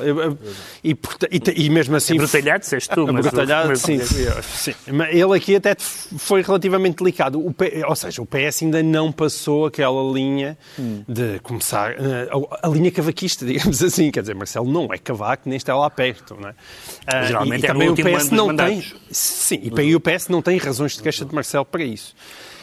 [0.83, 2.15] E, e, e mesmo assim.
[2.15, 3.25] Abrutalhado, disseste tu, mas.
[3.25, 4.73] Abrutalhado, sim, sim.
[5.11, 7.39] Ele aqui até foi relativamente delicado.
[7.39, 7.53] O,
[7.87, 11.03] ou seja, o PS ainda não passou aquela linha hum.
[11.07, 11.91] de começar.
[11.91, 14.11] Eh, a, a, linha cavaquista, digamos assim.
[14.11, 16.35] Quer dizer, Marcelo não é cavaco, nem está lá perto.
[16.39, 16.55] Não é?
[17.05, 18.83] Ah, Geralmente e, é também o PS não tem.
[19.11, 22.15] Sim, e o PS não tem razões de queixa de Marcelo para isso.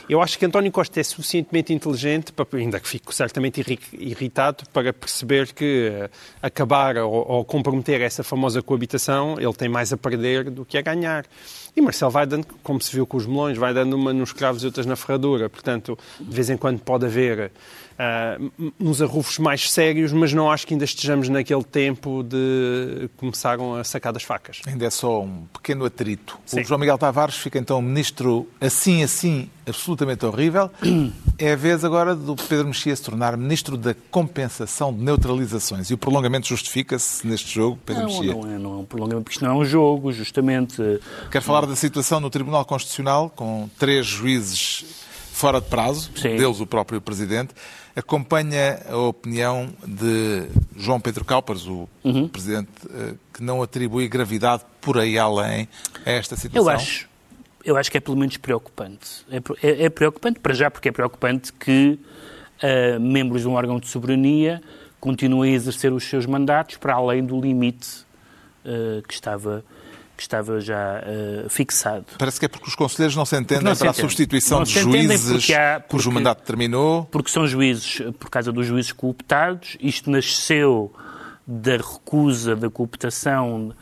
[0.09, 3.61] Eu acho que António Costa é suficientemente inteligente, ainda que fico certamente
[3.93, 9.93] irritado, para perceber que eh, acabar ou, ou comprometer essa famosa coabitação, ele tem mais
[9.93, 11.27] a perder do que a ganhar.
[11.75, 14.63] E Marcelo vai dando, como se viu com os melões, vai dando uma nos cravos
[14.63, 15.51] e outras na ferradura.
[15.51, 17.51] Portanto, de vez em quando pode haver
[17.99, 23.75] uh, uns arrufos mais sérios, mas não acho que ainda estejamos naquele tempo de começaram
[23.75, 24.61] a sacar das facas.
[24.67, 26.39] Ainda é só um pequeno atrito.
[26.45, 26.61] Sim.
[26.61, 30.71] O João Miguel Tavares fica então ministro assim, assim, absolutamente horrível.
[31.39, 35.91] É a vez agora do Pedro Mexia se tornar ministro da compensação de neutralizações.
[35.91, 38.35] E o prolongamento justifica-se neste jogo, Pedro não, Mexia?
[38.35, 40.83] Não, é, não é um prolongamento, porque isto não é um jogo, justamente.
[41.31, 44.87] Quer falar da situação no Tribunal Constitucional, com três juízes
[45.37, 46.35] fora de prazo, Sim.
[46.35, 47.53] deles o próprio Presidente,
[47.95, 52.27] acompanha a opinião de João Pedro Calpas, o uhum.
[52.27, 55.69] Presidente, eh, que não atribui gravidade por aí além
[56.07, 56.73] a esta situação?
[56.73, 57.07] Eu acho,
[57.63, 59.27] eu acho que é pelo menos preocupante.
[59.31, 62.01] É, é, é preocupante, para já, porque é preocupante que
[62.63, 64.63] uh, membros de um órgão de soberania
[64.99, 68.07] continuem a exercer os seus mandatos para além do limite
[68.65, 69.63] uh, que estava
[70.17, 72.07] que estava já uh, fixado.
[72.19, 74.81] Parece que é porque os conselheiros não se entendem não para se a substituição de
[74.81, 77.05] juízes porque há, porque, cujo mandato terminou.
[77.11, 80.93] Porque são juízes, por causa dos juízes cooptados, isto nasceu
[81.47, 83.73] da recusa da cooptação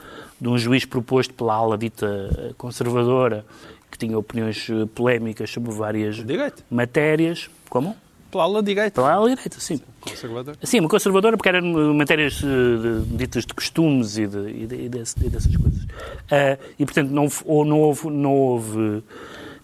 [0.41, 3.47] de um juiz proposto pela ala dita conservadora,
[3.91, 6.65] que tinha opiniões eh, polémicas sobre várias Direito.
[6.69, 7.49] matérias.
[7.71, 7.97] Como?
[8.35, 9.01] Pela ala direita.
[9.01, 9.81] Pela ala direita, sim.
[10.01, 10.59] Conservadora?
[10.65, 14.89] Sim, uma conservadora porque eram matérias uh, ditas de costumes e, de, e, de, e,
[14.89, 15.85] desse, e dessas coisas.
[15.85, 19.05] Uh, e, portanto, não, ou não houve, não houve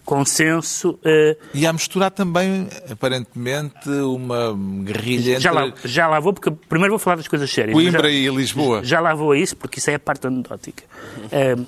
[0.05, 0.91] consenso.
[0.91, 5.65] Uh, e a misturar também, aparentemente, uma guerrilha já entre...
[5.65, 7.73] Lá, já lá vou, porque primeiro vou falar das coisas sérias.
[7.73, 8.85] Coimbra já, e Lisboa.
[8.85, 10.85] Já lá vou a isso, porque isso é a parte anedótica.
[11.25, 11.65] Uh,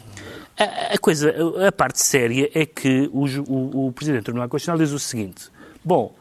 [0.57, 1.35] a, a, coisa,
[1.67, 5.51] a parte séria é que o, o, o Presidente do Tribunal Constitucional diz o seguinte,
[5.83, 6.15] bom,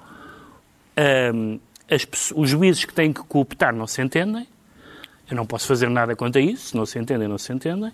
[1.35, 1.59] um,
[1.91, 4.47] as, os juízes que têm que cooptar não se entendem,
[5.31, 7.93] eu não posso fazer nada quanto a isso, se não se entendem, não se entendem.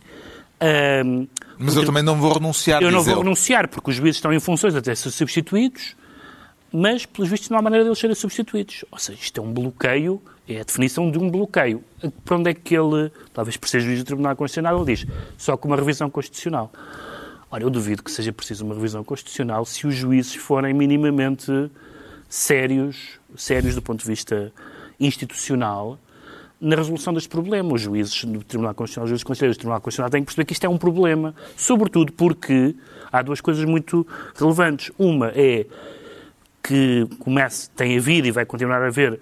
[0.60, 4.32] Um, Mas eu também não vou renunciar, Eu não vou renunciar, porque os juízes estão
[4.32, 5.96] em funções até ser substituídos,
[6.72, 8.84] mas, pelos vistos, não há maneira deles serem substituídos.
[8.90, 11.82] Ou seja, isto é um bloqueio, é a definição de um bloqueio.
[12.24, 15.06] Para onde é que ele, talvez por ser juiz do Tribunal Constitucional, ele diz
[15.36, 16.70] só com uma revisão constitucional.
[17.50, 21.70] Ora, eu duvido que seja preciso uma revisão constitucional se os juízes forem minimamente
[22.28, 24.52] sérios, sérios do ponto de vista
[25.00, 25.98] institucional,
[26.60, 27.72] na resolução deste problema.
[27.72, 30.52] Os juízes do Tribunal Constitucional, os juízes conselheiros do Tribunal Constitucional têm que perceber que
[30.52, 32.74] isto é um problema, sobretudo porque
[33.10, 34.90] há duas coisas muito relevantes.
[34.98, 35.66] Uma é
[36.62, 39.18] que comece, tem havido e vai continuar a haver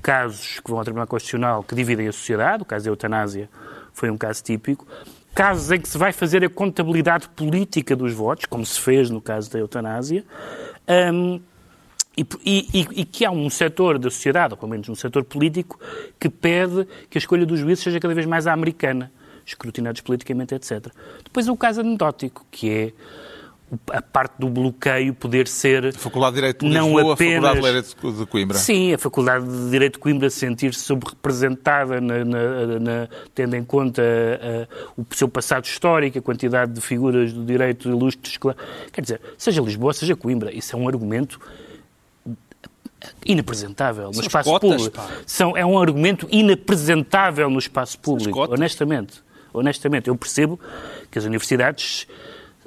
[0.00, 3.50] casos que vão ao Tribunal Constitucional que dividem a sociedade, o caso da eutanásia
[3.92, 4.86] foi um caso típico,
[5.34, 9.20] casos em que se vai fazer a contabilidade política dos votos, como se fez no
[9.20, 10.24] caso da eutanásia,
[11.12, 11.40] um,
[12.16, 15.78] e, e, e, que há um setor da sociedade, ou pelo menos um setor político,
[16.18, 19.12] que pede que a escolha dos juízes seja cada vez mais à americana,
[19.44, 20.88] escrutinados politicamente, etc.
[21.22, 22.92] Depois há o caso anedótico, que é
[23.92, 25.86] a parte do bloqueio poder ser.
[25.86, 27.44] A Faculdade de Direito de não Lisboa, apenas...
[27.44, 28.58] a Faculdade de Direito de Coimbra.
[28.58, 34.02] Sim, a Faculdade de Direito de Coimbra sentir-se subrepresentada, na, na, na, tendo em conta
[34.96, 38.38] o seu passado histórico, a quantidade de figuras do direito ilustres.
[38.90, 41.38] Quer dizer, seja Lisboa, seja Coimbra, isso é um argumento
[43.24, 45.12] inapresentável São no espaço cotas, público.
[45.26, 49.22] São, é um argumento inapresentável no espaço público, honestamente.
[49.52, 50.60] Honestamente, eu percebo
[51.10, 52.06] que as universidades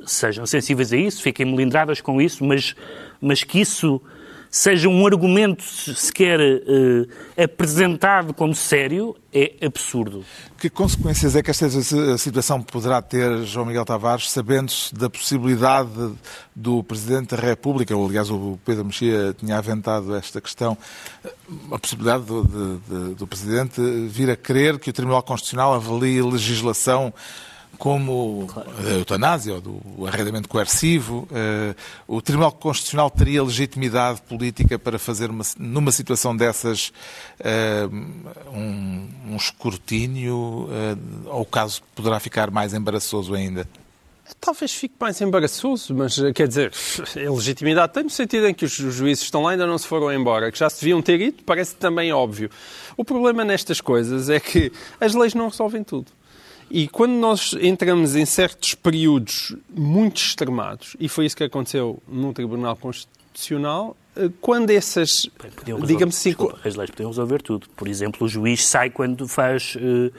[0.06, 2.76] sejam sensíveis a isso, fiquem melindradas com isso, mas,
[3.22, 4.02] mas que isso
[4.52, 7.08] seja um argumento sequer uh,
[7.42, 10.26] apresentado como sério, é absurdo.
[10.58, 11.70] Que consequências é que esta
[12.18, 15.90] situação poderá ter, João Miguel Tavares, sabendo-se da possibilidade
[16.56, 20.78] do Presidente da República, ou aliás o Pedro Mexia tinha aventado esta questão,
[21.72, 26.22] a possibilidade do, de, de, do Presidente vir a querer que o Tribunal Constitucional avalie
[26.22, 27.14] legislação
[27.80, 28.46] como
[28.78, 35.30] a eutanásia ou do arrendamento coercivo, uh, o Tribunal Constitucional teria legitimidade política para fazer,
[35.30, 36.92] uma, numa situação dessas,
[37.39, 40.68] uh, um, um, escrutínio, uh,
[41.28, 43.65] ou o caso poderá ficar mais embaraçoso ainda?
[44.42, 46.74] Talvez fique mais embaraçoso, mas quer dizer,
[47.15, 49.88] a legitimidade tem no sentido em que os juízes estão lá e ainda não se
[49.88, 52.52] foram embora, que já se deviam ter ido, parece também óbvio.
[52.98, 56.19] O problema nestas coisas é que as leis não resolvem tudo.
[56.70, 62.32] E quando nós entramos em certos períodos muito extremados, e foi isso que aconteceu no
[62.32, 65.28] Tribunal Constitucional, eh, quando essas,
[65.86, 66.30] digamos assim...
[66.30, 67.68] Desculpa, as leis podiam resolver tudo.
[67.76, 70.12] Por exemplo, o juiz sai quando faz, eh,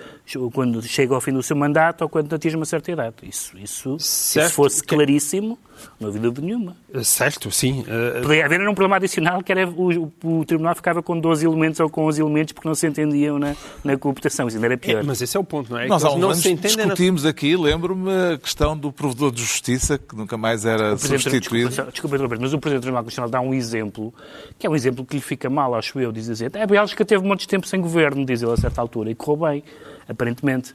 [0.53, 3.17] quando chega ao fim do seu mandato ou quando atinge uma certa idade.
[3.23, 5.59] Isso, isso se fosse claríssimo,
[5.99, 6.77] não havia dúvida nenhuma.
[7.03, 7.83] Certo, sim.
[7.83, 8.23] Uh...
[8.23, 11.89] Podia haver um problema adicional que era o, o, tribunal ficava com 12 elementos ou
[11.89, 14.49] com 11 elementos porque não se entendiam na, na cooptação.
[14.49, 15.01] Isso ainda era pior.
[15.01, 15.87] É, mas esse é o ponto, não é?
[15.87, 17.31] Nós, há não se discutimos na...
[17.31, 21.69] aqui, lembro-me, a questão do provedor de justiça que nunca mais era substituído.
[21.69, 24.13] Desculpa, desculpa, mas o Presidente do Tribunal Constitucional dá um exemplo,
[24.59, 27.25] que é um exemplo que lhe fica mal, acho eu, diz assim, é Bélgica teve
[27.25, 29.65] muitos tempo sem governo, diz ele a certa altura, e correu bem
[30.11, 30.75] aparentemente.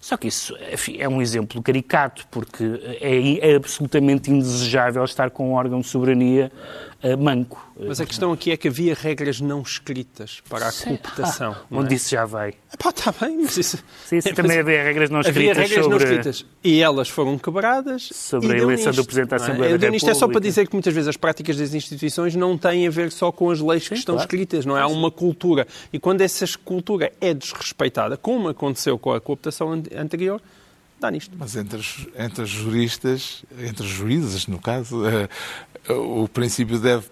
[0.00, 0.54] Só que isso
[0.98, 2.64] é um exemplo caricato, porque
[3.00, 6.52] é, é absolutamente indesejável estar com um órgão de soberania
[7.18, 7.72] manco.
[7.78, 10.96] Mas a questão aqui é que havia regras não escritas para a Sim.
[10.96, 11.52] cooptação.
[11.52, 11.96] Ah, onde é?
[11.96, 12.54] isso já vai.
[12.78, 13.76] Pá, está bem, mas isso...
[14.06, 15.98] Sim, sim também havia regras não escritas havia regras sobre...
[15.98, 16.46] não escritas.
[16.62, 18.08] E elas foram quebradas.
[18.12, 19.78] Sobre a eleição do Presidente da Assembleia é?
[19.78, 19.96] da República.
[19.96, 22.90] Isto é só para dizer que muitas vezes as práticas das instituições não têm a
[22.90, 24.26] ver só com as leis sim, que estão claro.
[24.26, 24.80] escritas, não é?
[24.80, 25.66] Há uma cultura.
[25.92, 30.40] E quando essa cultura é desrespeitada, como aconteceu com a cooptação anterior,
[31.00, 31.34] dá nisto.
[31.38, 37.04] Mas entre, os, entre os juristas, entre os juízes, no caso, uh, o princípio deve,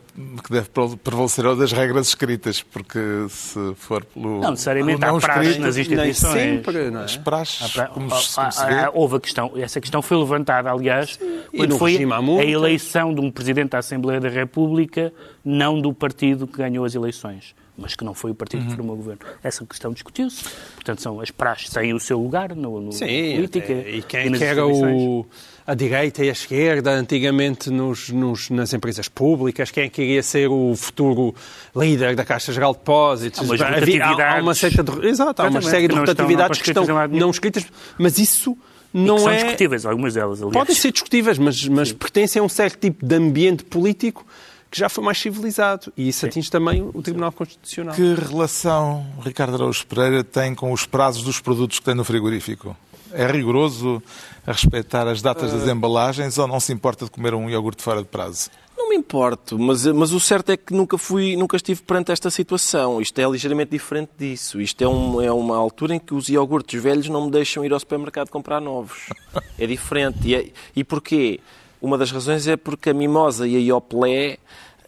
[0.42, 0.68] que deve
[1.02, 4.40] prevalecer é o das regras escritas, porque se for pelo.
[4.40, 6.34] Não, necessariamente há praxe nas instituições.
[6.34, 7.04] Nem sempre, não é?
[7.04, 7.86] As praxes, pra...
[7.88, 8.90] como, se, como se vê.
[8.94, 11.42] Houve a questão, essa questão foi levantada, aliás, Sim.
[11.56, 11.98] quando foi
[12.40, 15.12] a eleição de um Presidente da Assembleia da República,
[15.44, 18.68] não do partido que ganhou as eleições mas que não foi o partido uhum.
[18.68, 19.20] que formou o governo.
[19.42, 20.44] Essa questão discutiu-se.
[20.74, 23.72] Portanto, são as praxes têm o seu lugar no, no Sim, política.
[23.72, 25.26] E quem e que era o,
[25.66, 30.48] a direita e a esquerda antigamente nos, nos, nas empresas públicas, quem é queria ser
[30.48, 31.34] o futuro
[31.74, 33.60] líder da Caixa Geral de Depósitos.
[33.60, 36.84] Há, Havia, há, há uma certa de, exato, há uma série de rotatividades que estão,
[36.84, 37.66] que estão não escritas,
[37.98, 38.56] mas isso
[38.92, 39.36] não são é...
[39.36, 40.52] discutíveis, algumas delas, aliás.
[40.52, 44.24] Podem ser discutíveis, mas, mas pertencem a um certo tipo de ambiente político
[44.72, 45.92] que já foi mais civilizado.
[45.94, 47.94] E isso atinge também o Tribunal Constitucional.
[47.94, 52.74] Que relação Ricardo Araújo Pereira tem com os prazos dos produtos que tem no frigorífico?
[53.12, 54.02] É rigoroso
[54.46, 58.00] a respeitar as datas das embalagens ou não se importa de comer um iogurte fora
[58.00, 58.48] de prazo?
[58.74, 62.30] Não me importo, mas, mas o certo é que nunca fui, nunca estive perante esta
[62.30, 62.98] situação.
[62.98, 64.58] Isto é ligeiramente diferente disso.
[64.58, 67.74] Isto é, um, é uma altura em que os iogurtes velhos não me deixam ir
[67.74, 69.10] ao supermercado comprar novos.
[69.58, 70.26] É diferente.
[70.26, 71.38] E, é, e porquê?
[71.82, 74.38] Uma das razões é porque a mimosa e a ioplé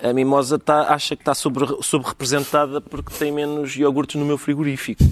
[0.02, 5.02] a mimosa tá, acha que está sobre-representada porque tem menos iogurtes no meu frigorífico.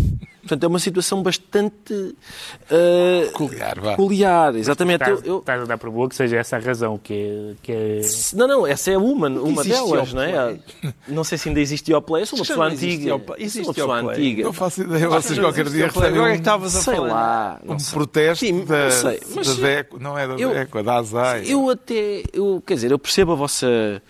[0.43, 3.81] Portanto, é uma situação bastante uh, peculiar.
[3.81, 3.91] Vá.
[3.93, 5.03] peculiar exatamente.
[5.03, 7.55] Estás, eu, estás a dar por boa que seja essa a razão que é...
[7.63, 8.01] Que é...
[8.35, 10.59] Não, não, essa é uma, uma delas, não é?
[11.07, 13.21] Não sei se ainda existe Ioplay, sou uma pessoa antiga.
[13.39, 14.43] Existe uma pessoa antiga.
[14.43, 17.09] Não faço ideia, vocês qualquer dia recebem Agora é que estavas a sei falar.
[17.09, 20.97] lá, um protesto Sim, da, sei, da DECO, não é da eu, DECO, é da
[20.97, 21.45] ASAI.
[21.47, 24.03] Eu até, eu, quer dizer, eu percebo a vossa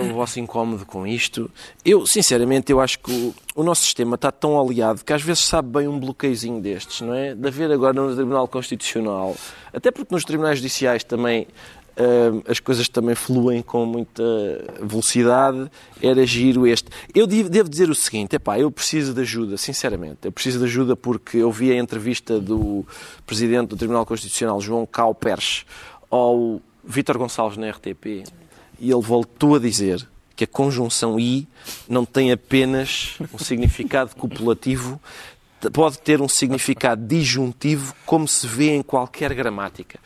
[0.00, 1.50] o vosso incómodo com isto.
[1.84, 5.44] Eu, sinceramente, eu acho que o, o, nosso sistema está tão aliado que às vezes
[5.44, 7.34] sabe bem um bloqueiozinho destes, não é?
[7.34, 9.36] De haver agora no Tribunal Constitucional,
[9.72, 11.46] até porque nos tribunais judiciais também
[11.96, 14.22] uh, as coisas também fluem com muita
[14.80, 16.88] velocidade, era giro este.
[17.14, 20.96] Eu devo dizer o seguinte, epá, eu preciso de ajuda, sinceramente, eu preciso de ajuda
[20.96, 22.86] porque eu vi a entrevista do
[23.26, 25.64] Presidente do Tribunal Constitucional, João Calpers,
[26.10, 28.24] ao Vítor Gonçalves na RTP,
[28.82, 31.46] e ele voltou a dizer que a conjunção i
[31.88, 35.00] não tem apenas um significado copulativo,
[35.72, 40.00] pode ter um significado disjuntivo, como se vê em qualquer gramática.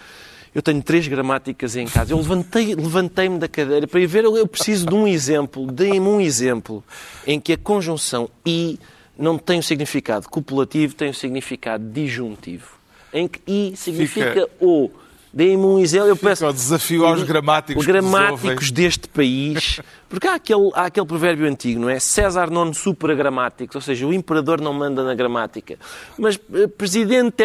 [0.55, 2.13] Eu tenho três gramáticas em casa.
[2.13, 4.25] Eu levantei-me levantei da cadeira para ir ver.
[4.25, 5.71] Eu preciso de um exemplo.
[5.71, 6.85] Deem-me um exemplo
[7.27, 8.79] em que a conjunção i
[9.19, 12.77] não tem um significado copulativo, tem um significado disjuntivo.
[13.13, 14.51] Em que i significa Fica...
[14.61, 14.91] o
[15.33, 16.09] Deem-me um exemplo.
[16.09, 19.81] Eu peço Fica o desafio aos gramáticos Os deste país.
[20.09, 21.99] Porque há aquele, há aquele provérbio antigo, não é?
[21.99, 25.77] César non supra gramáticos, ou seja, o imperador não manda na gramática.
[26.17, 27.43] Mas eh, presidente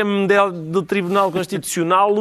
[0.70, 2.13] do Tribunal Constitucional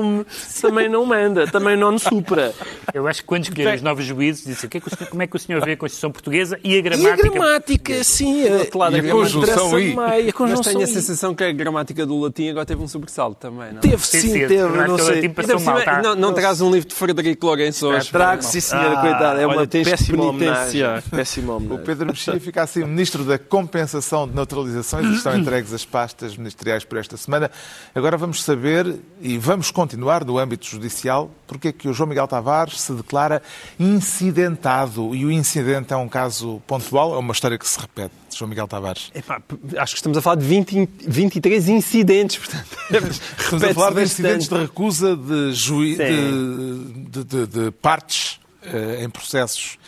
[0.62, 2.55] também não manda, também não supra.
[2.94, 5.11] Eu acho que quando escolheram os novos juízes, disse o que é que o senhor-
[5.11, 7.31] como é que o senhor vê a Constituição Portuguesa e a E a gramática.
[7.31, 8.49] gramática, sim.
[8.49, 9.92] A, outro lado, a conjunção I.
[9.92, 13.37] A Mas conjunção tenho a sensação que a gramática do latim agora teve um sobressalto
[13.38, 13.81] também, não?
[13.83, 15.14] Teve Sim, sim, teve, a não gramática do sei.
[15.16, 16.03] latim passou mal, tá?
[16.03, 18.11] não, não traz um livro de Frederico Lourenço hoje.
[18.11, 19.40] Trago, sim, senhora, Ah, coitada.
[19.40, 20.83] É olha, uma que péssima homenagem.
[21.11, 21.79] Péssima O.
[21.79, 26.85] Pedro Mexia fica assim Ministro da Compensação de Neutralizações e estão entregues as pastas ministeriais
[26.85, 27.50] por esta semana.
[27.94, 32.29] Agora vamos saber e vamos continuar no âmbito judicial porque é que o João Miguel
[32.29, 33.42] Tavares se declara
[33.79, 35.15] incidentado.
[35.15, 38.15] E o incidente é um caso pontual, é uma história que se repete.
[38.37, 39.10] João Miguel Tavares.
[39.14, 39.40] Epá,
[39.78, 42.66] acho que estamos a falar de 20, 23 incidentes, portanto.
[43.38, 45.96] Estamos a falar de incidentes de recusa de, jui...
[45.96, 47.04] Sim.
[47.10, 49.78] de, de- de- de partes eh, em processos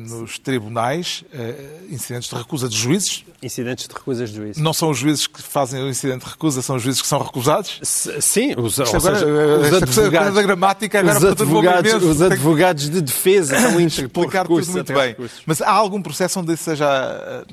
[0.00, 1.54] nos tribunais, eh,
[1.90, 3.24] incidentes de recusa de juízes.
[3.42, 4.62] Incidentes de recusas de juízo.
[4.62, 7.18] Não são os juízes que fazem o incidente de recusa, são os juízes que são
[7.20, 7.78] recusados.
[7.82, 11.94] S- Sim, os, ou Isto agora, seja, eh, os advogados, da gramática agora os advogados,
[12.04, 15.08] os advogados de defesa estão a explicar tudo muito bem.
[15.08, 15.40] recursos.
[15.46, 17.44] Mas há algum processo onde isso seja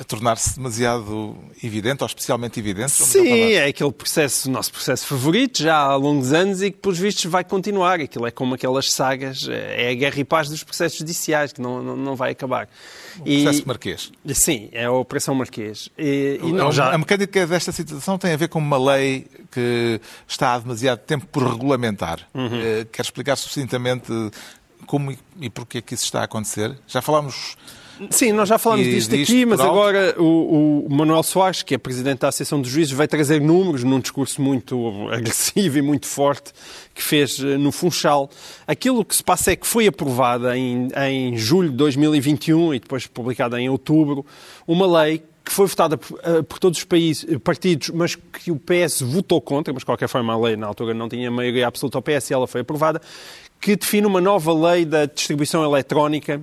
[0.00, 2.90] a, tornar-se demasiado evidente, ou especialmente evidente?
[2.92, 6.98] Sim, é aquele processo, o nosso processo favorito, já há longos anos e que, pelos
[6.98, 8.00] vistos, vai continuar.
[8.00, 11.82] Aquilo é como aquelas sagas, é a guerra e paz dos processos judiciais, que não,
[11.82, 12.68] não, não vai acabar.
[13.24, 14.12] E- Processo Marquês.
[14.34, 15.88] Sim, é a Operação Marquês.
[15.98, 16.92] E, e A- não, já...
[16.92, 21.26] A mecânica desta situação tem a ver com uma lei que está há demasiado tempo
[21.26, 22.20] por regulamentar.
[22.34, 22.48] Uhum.
[22.54, 24.12] Eh, Quer explicar sucintamente
[24.86, 26.78] como e- e porquê que isso está a acontecer?
[26.86, 27.56] Já falámos
[28.10, 29.72] Sim, nós já falamos E disto aqui, mas alto?
[29.72, 33.82] agora o, o Manuel Soares, que é presidente da Associação dos Juízes, vai trazer números
[33.82, 36.52] num discurso muito agressivo e muito forte
[36.94, 38.30] que fez eh, no Funchal.
[38.66, 43.06] Aquilo que se passa é que foi aprovada em, em julho de 2021 e depois
[43.06, 44.24] publicada em outubro
[44.66, 48.56] uma lei que foi votada por, eh, por todos os países, partidos, mas que o
[48.56, 51.98] PS votou contra, mas de qualquer forma a lei na altura não tinha maioria absoluta
[51.98, 53.00] ao PS e ela foi aprovada,
[53.60, 56.40] que define uma nova lei da distribuição eletrónica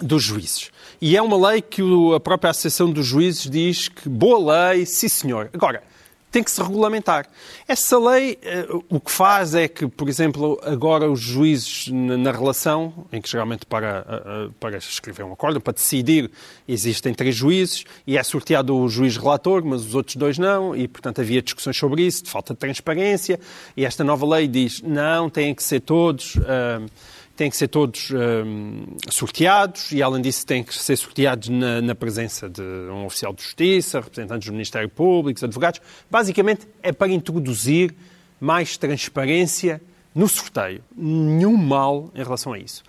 [0.00, 0.70] dos juízes.
[1.00, 1.82] E é uma lei que
[2.14, 5.48] a própria Associação dos Juízes diz que boa lei, sim senhor.
[5.52, 5.82] Agora,
[6.30, 7.26] tem que se regulamentar.
[7.66, 13.06] Essa lei eh, o que faz é que, por exemplo, agora os juízes na, relação,
[13.10, 16.30] em que geralmente para, para escrever um acordo, para decidir,
[16.66, 20.86] existem três juízes e é sorteado o juiz relator, mas os outros dois não, e
[20.86, 23.40] portanto havia discussões sobre isso, de falta de transparência,
[23.76, 26.36] e esta nova lei diz, não, têm que ser todos...
[26.36, 26.80] eh,
[27.38, 31.94] têm que ser todos hum, sorteados e, além disso, têm que ser sorteados na, na
[31.94, 35.80] presença de um oficial de justiça, representantes do Ministério Público, advogados.
[36.10, 37.94] Basicamente, é para introduzir
[38.40, 39.80] mais transparência
[40.12, 40.82] no sorteio.
[40.96, 42.82] Nenhum mal em relação a isso.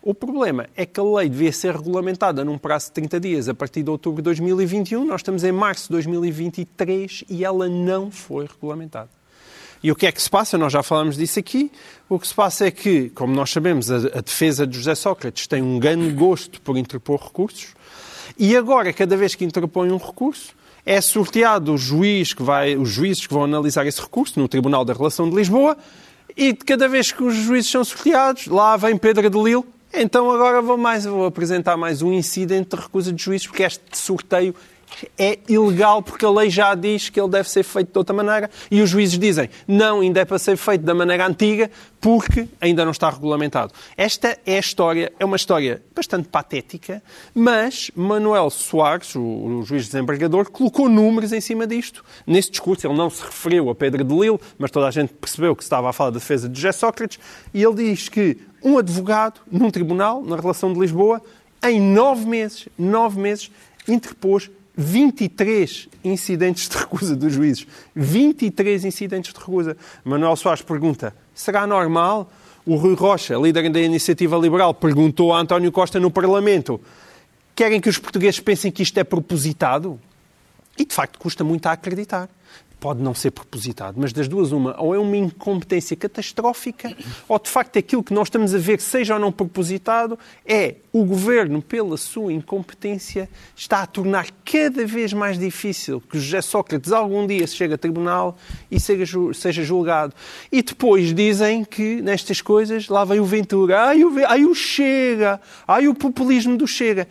[0.00, 3.54] O problema é que a lei devia ser regulamentada num prazo de 30 dias a
[3.54, 5.04] partir de outubro de 2021.
[5.04, 9.17] Nós estamos em março de 2023 e ela não foi regulamentada.
[9.82, 10.58] E o que é que se passa?
[10.58, 11.70] Nós já falamos disso aqui.
[12.08, 15.46] O que se passa é que, como nós sabemos, a, a defesa de José Sócrates
[15.46, 17.78] tem um grande gosto por interpor recursos
[18.38, 20.54] e agora, cada vez que interpõe um recurso,
[20.86, 24.84] é sorteado o juiz que vai, os juízes que vão analisar esse recurso no Tribunal
[24.84, 25.76] da Relação de Lisboa
[26.36, 29.64] e cada vez que os juízes são sorteados, lá vem Pedro de Lille.
[29.92, 33.98] Então agora vou, mais, vou apresentar mais um incidente de recusa de juízes, porque este
[33.98, 34.54] sorteio
[35.18, 38.50] é ilegal porque a lei já diz que ele deve ser feito de outra maneira
[38.70, 41.70] e os juízes dizem não, ainda é para ser feito da maneira antiga
[42.00, 43.72] porque ainda não está regulamentado.
[43.96, 47.02] Esta é a história, é uma história bastante patética,
[47.34, 52.04] mas Manuel Soares, o, o juiz desembargador, colocou números em cima disto.
[52.26, 55.56] Nesse discurso ele não se referiu a Pedro de Lille, mas toda a gente percebeu
[55.56, 57.18] que estava a falar da defesa de José Sócrates
[57.52, 61.22] e ele diz que um advogado num tribunal, na relação de Lisboa,
[61.62, 63.50] em nove meses, nove meses,
[63.86, 64.50] interpôs
[64.80, 67.66] 23 incidentes de recusa dos juízes.
[67.96, 69.76] 23 incidentes de recusa.
[70.04, 72.30] Manuel Soares pergunta: será normal?
[72.64, 76.80] O Rui Rocha, líder da Iniciativa Liberal, perguntou a António Costa no Parlamento:
[77.56, 79.98] querem que os portugueses pensem que isto é propositado?
[80.78, 82.28] E de facto custa muito a acreditar.
[82.80, 86.96] Pode não ser propositado, mas das duas, uma, ou é uma incompetência catastrófica,
[87.28, 90.16] ou de facto aquilo que nós estamos a ver, seja ou não propositado,
[90.46, 96.20] é o governo, pela sua incompetência, está a tornar cada vez mais difícil que o
[96.20, 98.38] José Sócrates algum dia chegue a tribunal
[98.70, 100.14] e seja, ju- seja julgado.
[100.52, 105.40] E depois dizem que nestas coisas lá vem o Ventura, ai o, ai o Chega,
[105.66, 107.08] ai o populismo do Chega.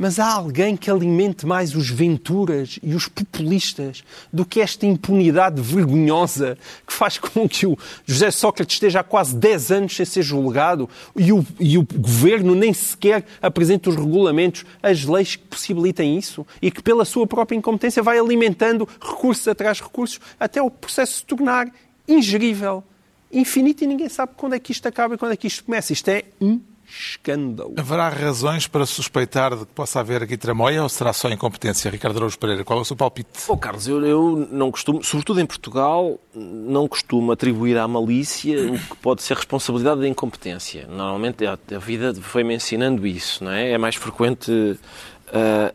[0.00, 5.60] Mas há alguém que alimente mais os venturas e os populistas do que esta impunidade
[5.60, 7.76] vergonhosa que faz com que o
[8.06, 12.54] José Sócrates esteja há quase 10 anos sem ser julgado e o, e o governo
[12.54, 17.58] nem sequer apresenta os regulamentos, as leis que possibilitem isso e que, pela sua própria
[17.58, 21.70] incompetência, vai alimentando recursos atrás recursos até o processo se tornar
[22.08, 22.82] ingerível,
[23.30, 25.92] infinito e ninguém sabe quando é que isto acaba e quando é que isto começa.
[25.92, 26.58] Isto é um
[26.90, 27.74] escândalo.
[27.76, 31.90] Haverá razões para suspeitar de que possa haver aqui tramóia ou será só incompetência?
[31.90, 33.28] Ricardo Araújo Pereira, qual é o seu palpite?
[33.48, 38.78] Oh, Carlos, eu, eu não costumo, sobretudo em Portugal, não costumo atribuir à malícia o
[38.78, 40.86] que pode ser responsabilidade da incompetência.
[40.88, 43.70] Normalmente a, a vida foi-me ensinando isso, não é?
[43.70, 44.78] É mais frequente uh,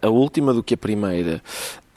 [0.01, 1.41] a última do que a primeira.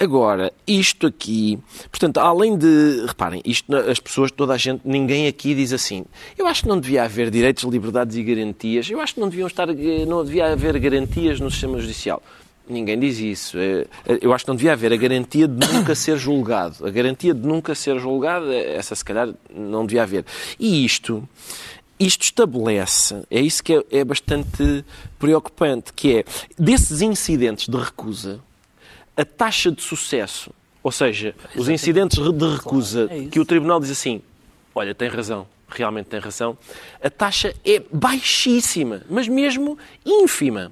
[0.01, 1.59] Agora, isto aqui,
[1.91, 6.05] portanto, além de, reparem, isto, as pessoas, toda a gente, ninguém aqui diz assim,
[6.37, 9.49] eu acho que não devia haver direitos, liberdades e garantias, eu acho que não deviam
[9.49, 9.67] estar,
[10.07, 12.23] não devia haver garantias no sistema judicial.
[12.69, 13.59] Ninguém diz isso.
[13.59, 13.87] É,
[14.21, 16.87] eu acho que não devia haver a garantia de nunca ser julgado.
[16.87, 20.25] A garantia de nunca ser julgado, essa se calhar não devia haver.
[20.61, 21.27] E isto,
[21.99, 24.85] isto estabelece, é isso que é, é bastante
[25.19, 26.25] preocupante, que é,
[26.59, 28.39] desses incidentes de recusa,
[29.19, 33.91] a taxa de sucesso, ou seja, os incidentes de recusa é que o Tribunal diz
[33.91, 34.23] assim,
[34.73, 36.57] olha, tem razão, realmente tem razão,
[37.03, 40.71] a taxa é baixíssima, mas mesmo ínfima.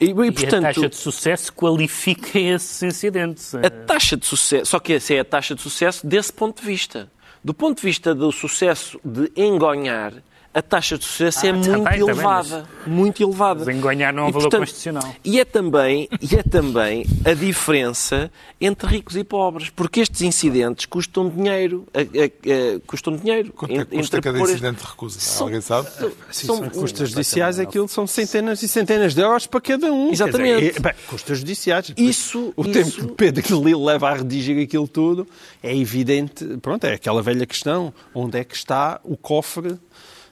[0.00, 3.54] E, e, portanto, a taxa de sucesso qualifica esses incidentes.
[3.54, 6.66] A taxa de sucesso, só que essa é a taxa de sucesso desse ponto de
[6.66, 7.12] vista.
[7.44, 10.14] Do ponto de vista do sucesso de engonhar,
[10.54, 12.64] a taxa de sucesso Ah, é muito elevada.
[12.86, 13.64] Muito elevada.
[13.66, 15.14] Mas enganhar não é um E, valor portanto, constitucional.
[15.24, 18.30] E é, também, e é também a diferença
[18.60, 21.86] entre ricos e pobres, porque estes incidentes custam dinheiro.
[21.92, 23.52] a- a- a- custam dinheiro.
[23.52, 25.18] Quanto é que custa cada incidente de recusa?
[25.20, 25.88] São- Alguém sabe?
[26.30, 30.12] Sim, São- são custas judiciais, aquilo são centenas e centenas de euros para cada um.
[30.12, 30.60] Exatamente.
[30.68, 31.92] Dizer, é- bem, custas judiciais.
[31.96, 35.26] Isso- O isso- tempo que Pedro Lilo leva a redigir aquilo tudo
[35.62, 36.44] é evidente.
[36.62, 37.92] Pronto, é aquela velha questão.
[38.14, 39.76] Onde é que está o cofre?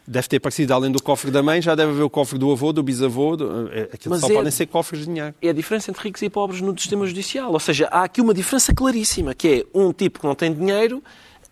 [0.07, 2.73] Deve ter aparecido, além do cofre da mãe, já deve haver o cofre do avô,
[2.73, 3.37] do bisavô.
[3.37, 5.35] Do, é, aquilo Mas só é- podem ser cofres de dinheiro.
[5.41, 7.53] é a diferença entre ricos e pobres no sistema judicial.
[7.53, 11.03] Ou seja, há aqui uma diferença claríssima, que é um tipo que não tem dinheiro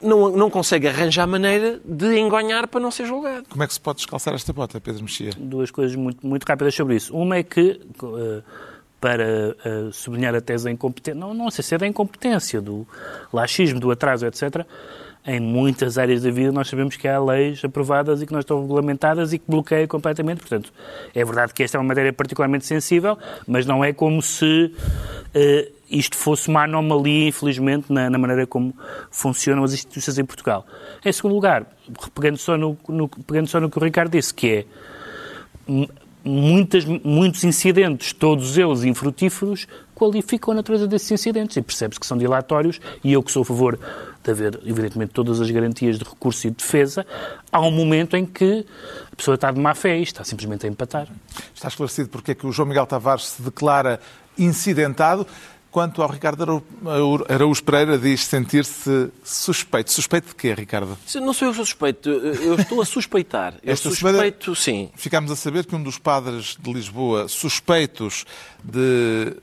[0.03, 3.45] não, não consegue arranjar maneira de engonhar para não ser julgado.
[3.49, 5.31] Como é que se pode descalçar esta bota, Pedro Mexia?
[5.37, 7.15] Duas coisas muito, muito rápidas sobre isso.
[7.15, 8.43] Uma é que, eh,
[9.01, 12.87] para eh, sublinhar a tese da incompetência, não, não sei se é da incompetência, do
[13.33, 14.65] laxismo, do atraso, etc.,
[15.27, 18.61] em muitas áreas da vida nós sabemos que há leis aprovadas e que não estão
[18.63, 20.39] regulamentadas e que bloqueiam completamente.
[20.41, 20.73] Portanto,
[21.15, 24.75] é verdade que esta é uma matéria particularmente sensível, mas não é como se
[25.35, 28.75] eh, isto fosse uma anomalia, infelizmente, na, na maneira como
[29.11, 30.67] funcionam as instituições em Portugal.
[31.05, 31.67] Em segundo lugar,
[32.15, 34.65] pegando só no, no- pegando só no que o Ricardo disse, que é
[36.25, 39.67] muitas, muitos incidentes, todos eles infrutíferos,
[40.01, 43.45] qualificam a natureza desses incidentes e percebe-se que são dilatórios e eu que sou a
[43.45, 43.79] favor
[44.25, 47.07] de haver, evidentemente, todas as garantias de recurso e de defesa,
[47.53, 48.65] há um momento em que
[49.13, 51.07] a pessoa está de má fé e está simplesmente a empatar.
[51.55, 54.01] Está esclarecido porque é que o João Miguel Tavares se declara
[54.39, 55.27] incidentado.
[55.71, 56.65] Quanto ao Ricardo
[57.29, 59.93] Araújo Pereira, diz sentir-se suspeito.
[59.93, 60.99] Suspeito de quê, Ricardo?
[61.15, 63.55] Não sou eu que sou suspeito, eu estou a suspeitar.
[63.63, 64.91] Eu Esta suspeito, sim.
[64.97, 68.25] Ficámos a saber que um dos padres de Lisboa suspeitos
[68.65, 69.37] de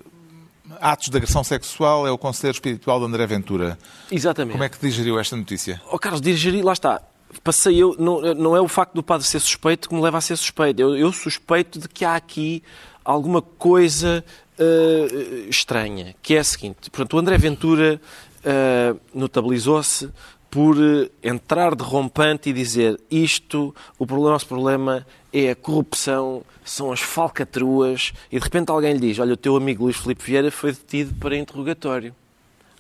[0.82, 3.78] atos de agressão sexual é o conselheiro espiritual de André Ventura.
[4.12, 4.54] Exatamente.
[4.54, 5.82] Como é que digeriu esta notícia?
[5.92, 7.02] Oh, Carlos, dirigir, lá está.
[7.44, 10.22] Passei eu, não, não é o facto do padre ser suspeito que me leva a
[10.22, 10.82] ser suspeito.
[10.82, 12.64] Eu, eu suspeito de que há aqui
[13.04, 14.24] alguma coisa
[14.58, 16.90] eh, estranha, que é a seguinte.
[16.90, 18.02] Portanto, o André Ventura
[18.44, 20.10] eh, notabilizou-se
[20.50, 26.91] por eh, entrar de rompante e dizer isto, o nosso problema é a corrupção, são
[26.91, 30.52] as falcatruas, e de repente alguém lhe diz, olha, o teu amigo Luís Filipe Vieira
[30.52, 32.16] foi detido para interrogatório.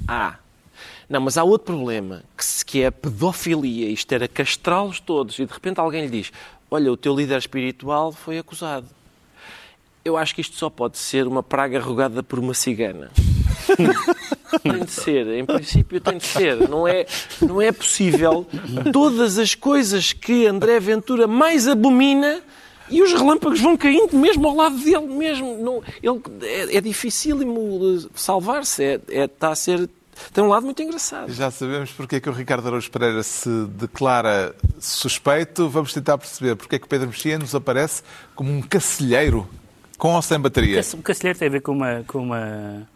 [0.07, 0.37] Ah,
[1.09, 2.23] não, mas há outro problema,
[2.65, 3.89] que é a pedofilia.
[3.89, 5.39] Isto era castrá-los todos.
[5.39, 6.31] E de repente alguém lhe diz:
[6.69, 8.87] Olha, o teu líder espiritual foi acusado.
[10.03, 13.09] Eu acho que isto só pode ser uma praga rogada por uma cigana.
[14.61, 16.69] tem de ser, em princípio tem de ser.
[16.69, 17.05] Não é,
[17.41, 18.45] não é possível
[18.91, 22.41] todas as coisas que André Ventura mais abomina
[22.89, 25.57] e os relâmpagos vão caindo mesmo ao lado dele mesmo.
[25.57, 26.21] Não, ele,
[26.73, 28.83] é, é dificílimo salvar-se.
[28.83, 29.89] É, é, está a ser
[30.33, 31.31] tem um lado muito engraçado.
[31.31, 35.69] Já sabemos porque é que o Ricardo Araújo Pereira se declara suspeito.
[35.69, 38.01] Vamos tentar perceber porque é que o Pedro Mexia nos aparece
[38.35, 39.47] como um cacilheiro
[39.97, 40.81] com ou sem bateria.
[40.93, 42.87] O Cacilheiro tem a ver com uma, com uma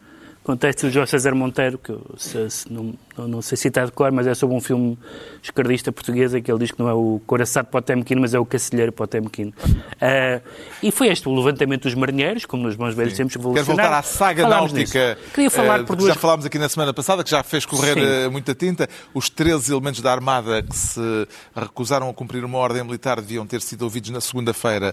[0.44, 3.86] com um texto do João César Monteiro, que eu, se, se não, não, sei citar
[3.86, 4.98] de cor, mas é sobre um filme
[5.40, 8.90] esquerdista portuguesa que ele diz que não é o coraçado Potemkin, mas é o cacilheiro
[8.90, 9.48] Potemkin.
[9.48, 10.42] Uh,
[10.82, 14.02] e foi este o levantamento dos marinheiros, como nos bons velhos tempos Quero voltar à
[14.02, 15.16] saga Falámos náutica.
[15.32, 16.14] Queria falar uh, por que duas...
[16.14, 18.26] Já falámos aqui na semana passada, que já fez correr Sim.
[18.26, 18.88] uh, muita tinta.
[19.14, 23.60] Os 13 elementos da Armada que se recusaram a cumprir uma ordem militar deviam ter
[23.60, 24.92] sido ouvidos na segunda-feira,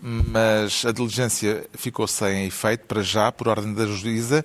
[0.00, 4.44] mas a diligência ficou sem efeito, para já, por ordem da juíza.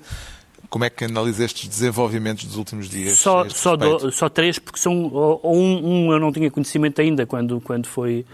[0.73, 3.19] Como é que analisa estes desenvolvimentos dos últimos dias?
[3.19, 4.91] Só, só, do- só três, porque são.
[5.43, 8.25] Um, um eu não tinha conhecimento ainda quando, quando foi.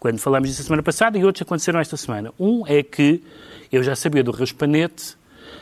[0.00, 2.32] Quando falámos disso a semana passada e outros aconteceram esta semana.
[2.40, 3.22] Um é que
[3.70, 5.18] eu já sabia do raspanete,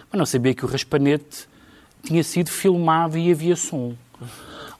[0.09, 1.49] mas não sabia que o raspanete
[2.05, 3.97] tinha sido filmado e havia som.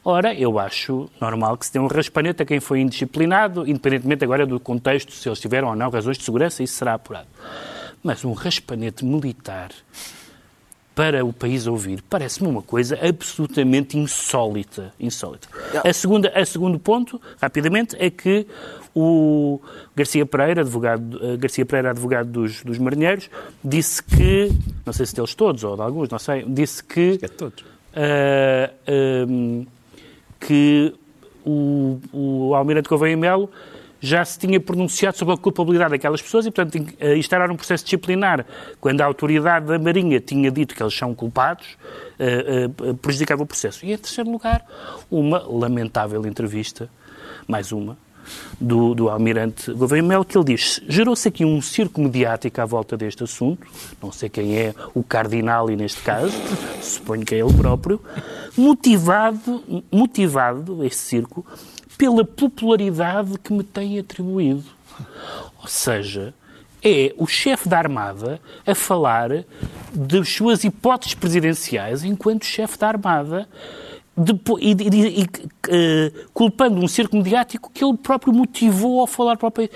[0.05, 4.45] Ora, eu acho normal que se dê um raspanete a quem foi indisciplinado, independentemente agora
[4.45, 7.27] do contexto, se eles tiveram ou não razões de segurança, isso será apurado.
[8.01, 9.71] Mas um raspanete militar
[10.93, 14.93] para o país ouvir parece-me uma coisa absolutamente insólita.
[14.99, 15.47] insólita.
[15.83, 18.45] A, segunda, a segundo ponto, rapidamente, é que
[18.93, 19.61] o
[19.95, 23.29] Garcia Pereira, advogado, eh, Garcia Pereira, advogado dos, dos marinheiros,
[23.63, 24.51] disse que,
[24.85, 27.63] não sei se deles todos ou de alguns, não sei, disse que É todos.
[27.95, 29.65] ah, ahm,
[30.39, 30.93] que
[31.45, 33.49] o, o Almirante Gouveia Melo
[34.01, 37.83] já se tinha pronunciado sobre a culpabilidade daquelas pessoas e, portanto, eh, instaurar um processo
[37.83, 38.45] disciplinar
[38.79, 41.77] quando a autoridade da Marinha tinha dito que eles são culpados,
[42.17, 43.85] eh, eh, prejudicava o processo.
[43.85, 44.65] E, em terceiro lugar,
[45.09, 46.89] uma lamentável entrevista,
[47.47, 47.95] mais uma,
[48.59, 52.95] do, do Almirante Gouveia Melo, que ele diz gerou-se aqui um circo mediático à volta
[52.97, 53.67] deste assunto,
[54.01, 56.33] não sei quem é o cardinal e neste caso,
[56.81, 58.01] suponho que é ele próprio,
[58.57, 61.45] motivado, motivado este circo,
[62.01, 64.63] pela popularidade que me tem atribuído.
[65.61, 66.33] Ou seja,
[66.83, 69.29] é o chefe da Armada a falar
[69.93, 73.47] das suas hipóteses presidenciais enquanto chefe da Armada
[74.17, 75.27] depo- e, e- e,
[75.69, 79.69] eh, culpando um circo mediático que ele próprio motivou ao falar para o país.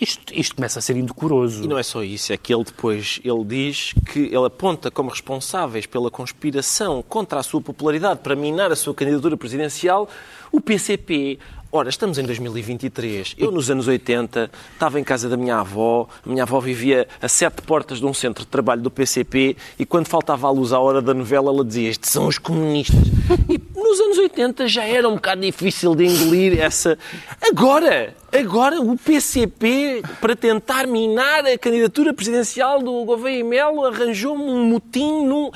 [0.00, 1.64] Isto, isto começa a ser indecoroso.
[1.64, 5.08] E não é só isso, é que ele depois ele diz que ele aponta como
[5.10, 10.08] responsáveis pela conspiração contra a sua popularidade para minar a sua candidatura presidencial
[10.52, 11.38] o PCP.
[11.76, 13.34] Ora, estamos em 2023.
[13.36, 16.06] Eu, nos anos 80, estava em casa da minha avó.
[16.24, 19.84] A minha avó vivia a sete portas de um centro de trabalho do PCP e
[19.84, 22.94] quando faltava a luz à hora da novela, ela dizia: Estes são os comunistas.
[23.50, 26.96] E nos anos 80 já era um bocado difícil de engolir essa.
[27.42, 34.64] Agora, agora o PCP, para tentar minar a candidatura presidencial do Gouveia Melo, arranjou-me um
[34.64, 35.50] motim num.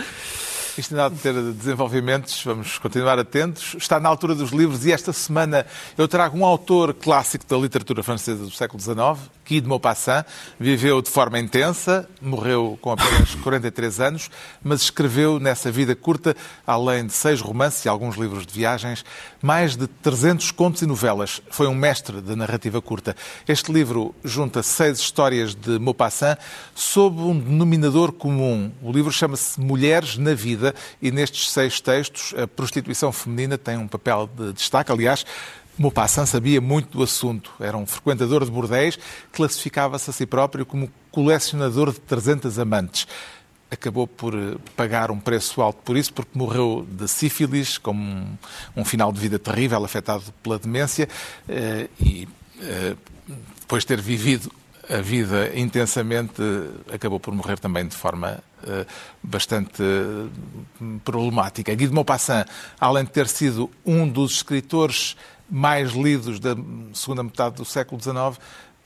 [0.79, 3.75] Isto ainda há de ter desenvolvimentos, vamos continuar atentos.
[3.77, 5.67] Está na altura dos livros e esta semana
[5.97, 10.25] eu trago um autor clássico da literatura francesa do século XIX, Guy de Maupassant.
[10.61, 14.31] Viveu de forma intensa, morreu com apenas 43 anos,
[14.63, 16.37] mas escreveu nessa vida curta,
[16.67, 19.05] além de seis romances e alguns livros de viagens,
[19.41, 21.41] mais de 300 contos e novelas.
[21.51, 23.17] Foi um mestre da narrativa curta.
[23.47, 26.39] Este livro junta seis histórias de Maupassant
[26.75, 28.71] sob um denominador comum.
[28.83, 33.89] O livro chama-se Mulheres na Vida e nestes seis textos a prostituição feminina tem um
[33.89, 34.93] papel de destaque.
[34.93, 35.25] Aliás,
[35.79, 37.53] Maupassant sabia muito do assunto.
[37.61, 38.99] Era um frequentador de bordéis,
[39.33, 43.07] classificava-se a si próprio como colecionador de 300 amantes
[43.71, 48.39] acabou por eh, pagar um preço alto por isso, porque morreu de sífilis, com um,
[48.75, 51.07] um final de vida terrível, afetado pela demência,
[51.47, 52.27] eh, e
[52.63, 52.97] eh,
[53.61, 54.51] depois de ter vivido
[54.89, 56.43] a vida intensamente,
[56.91, 58.87] acabou por morrer também de forma eh,
[59.23, 61.75] bastante eh, problemática.
[61.75, 62.47] Guy de Maupassant,
[62.81, 65.15] além de ter sido um dos escritores
[65.51, 66.57] mais lidos da
[66.93, 68.39] segunda metade do século XIX,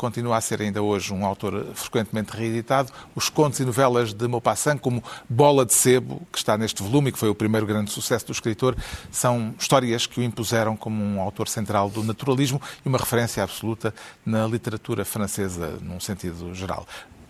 [0.02, 2.92] continua a ser ainda hoje um autor frequentemente reeditado.
[3.14, 7.12] Os contos e novelas de Maupassant, como Bola de Sebo, que está neste volume e
[7.12, 8.76] que foi o primeiro grande sucesso do escritor,
[9.12, 13.94] são histórias que o impuseram como um autor central do naturalismo e uma referência absoluta
[14.26, 16.84] na literatura francesa, num sentido geral.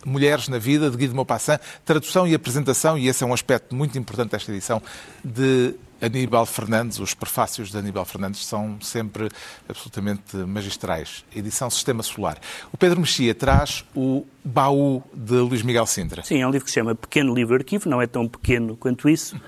[0.04, 3.74] Mulheres na Vida, de Guy de Maupassant, tradução e apresentação, e esse é um aspecto
[3.74, 4.82] muito importante desta edição,
[5.24, 6.98] de Aníbal Fernandes.
[6.98, 9.28] Os prefácios de Aníbal Fernandes são sempre
[9.68, 11.24] absolutamente magistrais.
[11.34, 12.38] Edição Sistema Solar.
[12.72, 16.24] O Pedro Mexia traz o Baú de Luís Miguel Sintra.
[16.24, 19.08] Sim, é um livro que se chama Pequeno Livro Arquivo, não é tão pequeno quanto
[19.08, 19.40] isso,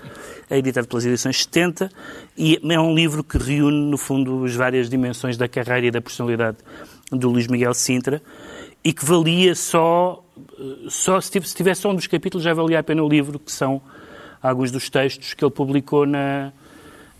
[0.49, 1.89] é editado pelas edições 70
[2.37, 5.99] e é um livro que reúne, no fundo, as várias dimensões da carreira e da
[5.99, 6.57] personalidade
[7.11, 8.21] do Luís Miguel Sintra
[8.83, 10.23] e que valia só,
[10.89, 13.39] só se tivesse, se tivesse só um dos capítulos, já valia a pena o livro,
[13.39, 13.81] que são
[14.41, 16.51] alguns dos textos que ele publicou na,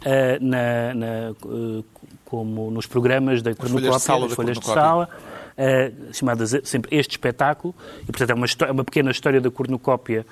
[0.03, 1.83] eh, na, na, eh,
[2.23, 4.73] como nos programas da folhas de cornucópia, sala de cornucópia.
[4.73, 5.09] sala,
[5.57, 7.73] eh, chamadas sempre Este Espetáculo,
[8.03, 10.25] e portanto é uma, é uma pequena história da cornucópia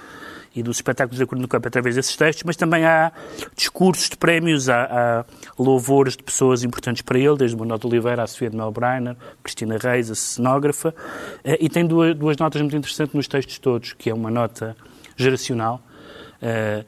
[0.56, 3.12] e dos espetáculos da Cruz no Campo através desses textos, mas também há
[3.56, 5.26] discursos de prémios, há, há
[5.58, 9.16] louvores de pessoas importantes para ele, desde o Manuel de Oliveira, a Sofia de Melbreiner,
[9.42, 10.94] Cristina Reis, a cenógrafa,
[11.44, 14.76] eh, e tem duas, duas notas muito interessantes nos textos todos, que é uma nota
[15.18, 15.82] geracional,
[16.42, 16.86] eh,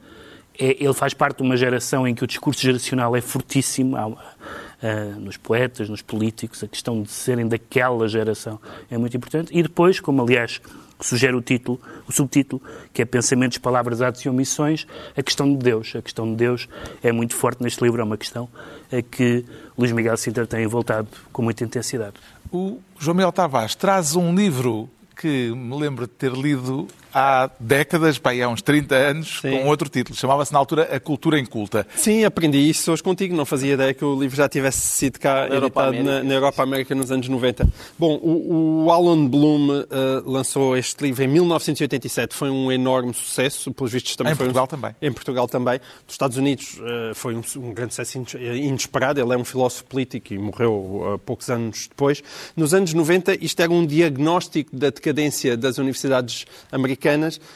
[0.58, 5.20] é, ele faz parte de uma geração em que o discurso geracional é fortíssimo, uh,
[5.20, 8.60] nos poetas, nos políticos, a questão de serem daquela geração
[8.90, 9.50] é muito importante.
[9.56, 10.60] E depois, como aliás
[11.00, 14.86] sugere o título, o subtítulo, que é Pensamentos, Palavras, Atos e Omissões,
[15.16, 15.94] a questão de Deus.
[15.96, 16.68] A questão de Deus
[17.02, 18.48] é muito forte neste livro, é uma questão
[18.92, 19.44] a que
[19.76, 22.14] Luís Miguel Sintra tem voltado com muita intensidade.
[22.52, 28.18] O João Miguel Tavares traz um livro que me lembro de ter lido há décadas,
[28.18, 29.50] bem, há uns 30 anos, Sim.
[29.50, 30.16] com outro título.
[30.16, 31.86] Chamava-se na altura A Cultura Inculta.
[31.94, 33.34] Sim, aprendi isso hoje contigo.
[33.34, 36.34] Não fazia ideia que o livro já tivesse sido cá na editado Europa na, na,
[36.34, 37.68] Europa América nos anos 90.
[37.98, 39.84] Bom, o, o Alan Bloom uh,
[40.24, 42.34] lançou este livro em 1987.
[42.34, 43.72] Foi um enorme sucesso.
[43.72, 44.96] Pelos vistos também em foi Portugal um, também.
[45.00, 45.78] Em Portugal também.
[46.06, 49.20] Dos Estados Unidos uh, foi um, um, grande sucesso inesperado.
[49.20, 52.22] Ele é um filósofo político e morreu uh, poucos anos depois.
[52.56, 56.95] Nos anos 90, isto era um diagnóstico da decadência das universidades americanas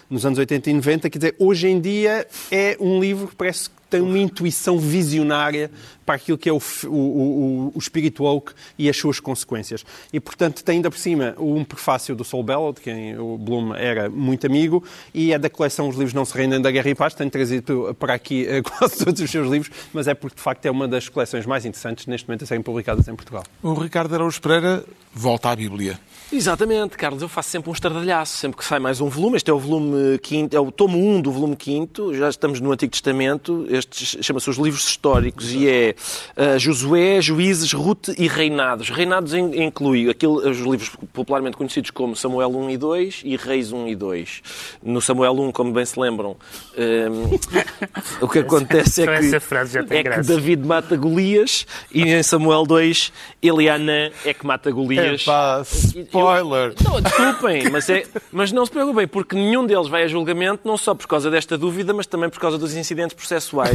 [0.08, 1.10] nos anos 80 e 90.
[1.10, 5.70] Quer dizer, hoje em dia é um livro que parece tem uma intuição visionária
[6.10, 9.84] para aquilo que é o, o, o, o espírito woke e as suas consequências.
[10.12, 13.74] E, portanto, tem ainda por cima um prefácio do Saul Bellow, de quem o Bloom
[13.74, 14.82] era muito amigo,
[15.14, 17.14] e é da coleção Os Livros Não Se Rendem da Guerra e Paz.
[17.14, 20.66] Tenho trazido para aqui eh, quase todos os seus livros, mas é porque, de facto,
[20.66, 23.44] é uma das coleções mais interessantes neste momento a serem publicadas em Portugal.
[23.62, 24.84] O Ricardo Araújo Pereira
[25.14, 25.98] volta à Bíblia.
[26.32, 27.22] Exatamente, Carlos.
[27.22, 29.36] Eu faço sempre um estardalhaço, sempre que sai mais um volume.
[29.36, 32.14] Este é o volume quinto, é o tomo 1 do volume quinto.
[32.14, 33.66] Já estamos no Antigo Testamento.
[33.90, 35.94] Chama-se os livros históricos e é
[36.36, 38.90] uh, Josué, Juízes, Ruth e Reinados.
[38.90, 43.88] Reinados inclui aquele, os livros popularmente conhecidos como Samuel 1 e 2 e Reis 1
[43.88, 44.42] e 2.
[44.82, 46.36] No Samuel 1, como bem se lembram,
[46.76, 47.40] um, ehm,
[48.20, 53.12] o que acontece é que, é que David mata Golias e em Samuel 2
[53.42, 55.22] Eliana é que mata Golias.
[55.22, 56.74] Epá, spoiler!
[56.84, 60.66] Eu, não, desculpem, mas, é, mas não se preocupem, porque nenhum deles vai a julgamento,
[60.66, 63.69] não só por causa desta dúvida, mas também por causa dos incidentes processuais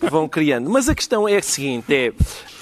[0.00, 0.70] que vão criando.
[0.70, 2.12] Mas a questão é a seguinte: é,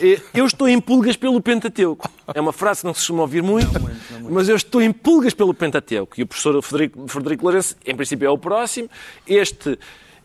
[0.01, 2.11] é eu estou em pulgas pelo Pentateuco.
[2.35, 4.35] É uma frase que não se costuma ouvir muito, não muito, não muito.
[4.35, 6.19] mas eu estou em pulgas pelo Pentateuco.
[6.19, 8.89] E o professor Frederico, Frederico Lourenço, em princípio, é o próximo.
[9.27, 9.79] Este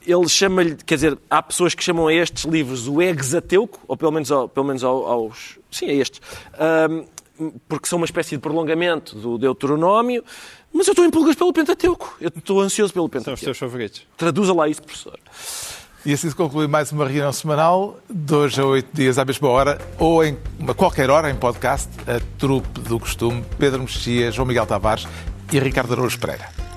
[0.06, 4.12] ele chama-lhe, quer dizer, há pessoas que chamam a estes livros o exateuco, ou pelo
[4.12, 6.22] menos, pelo menos aos, sim, a estes,
[6.90, 7.06] um,
[7.68, 10.24] porque são uma espécie de prolongamento do Deuteronómio,
[10.74, 13.40] mas eu estou em pulgas pelo Pentateuco, eu estou ansioso pelo Pentateuco.
[13.40, 14.06] São os teus favoritos.
[14.18, 15.20] Traduza lá isso, professor.
[16.06, 18.00] E assim se conclui mais uma reunião semanal,
[18.32, 20.38] hoje a oito dias à mesma hora, ou em
[20.78, 25.06] qualquer hora em podcast, a trupe do costume, Pedro Mexia, João Miguel Tavares
[25.52, 26.69] e Ricardo Araújo Pereira.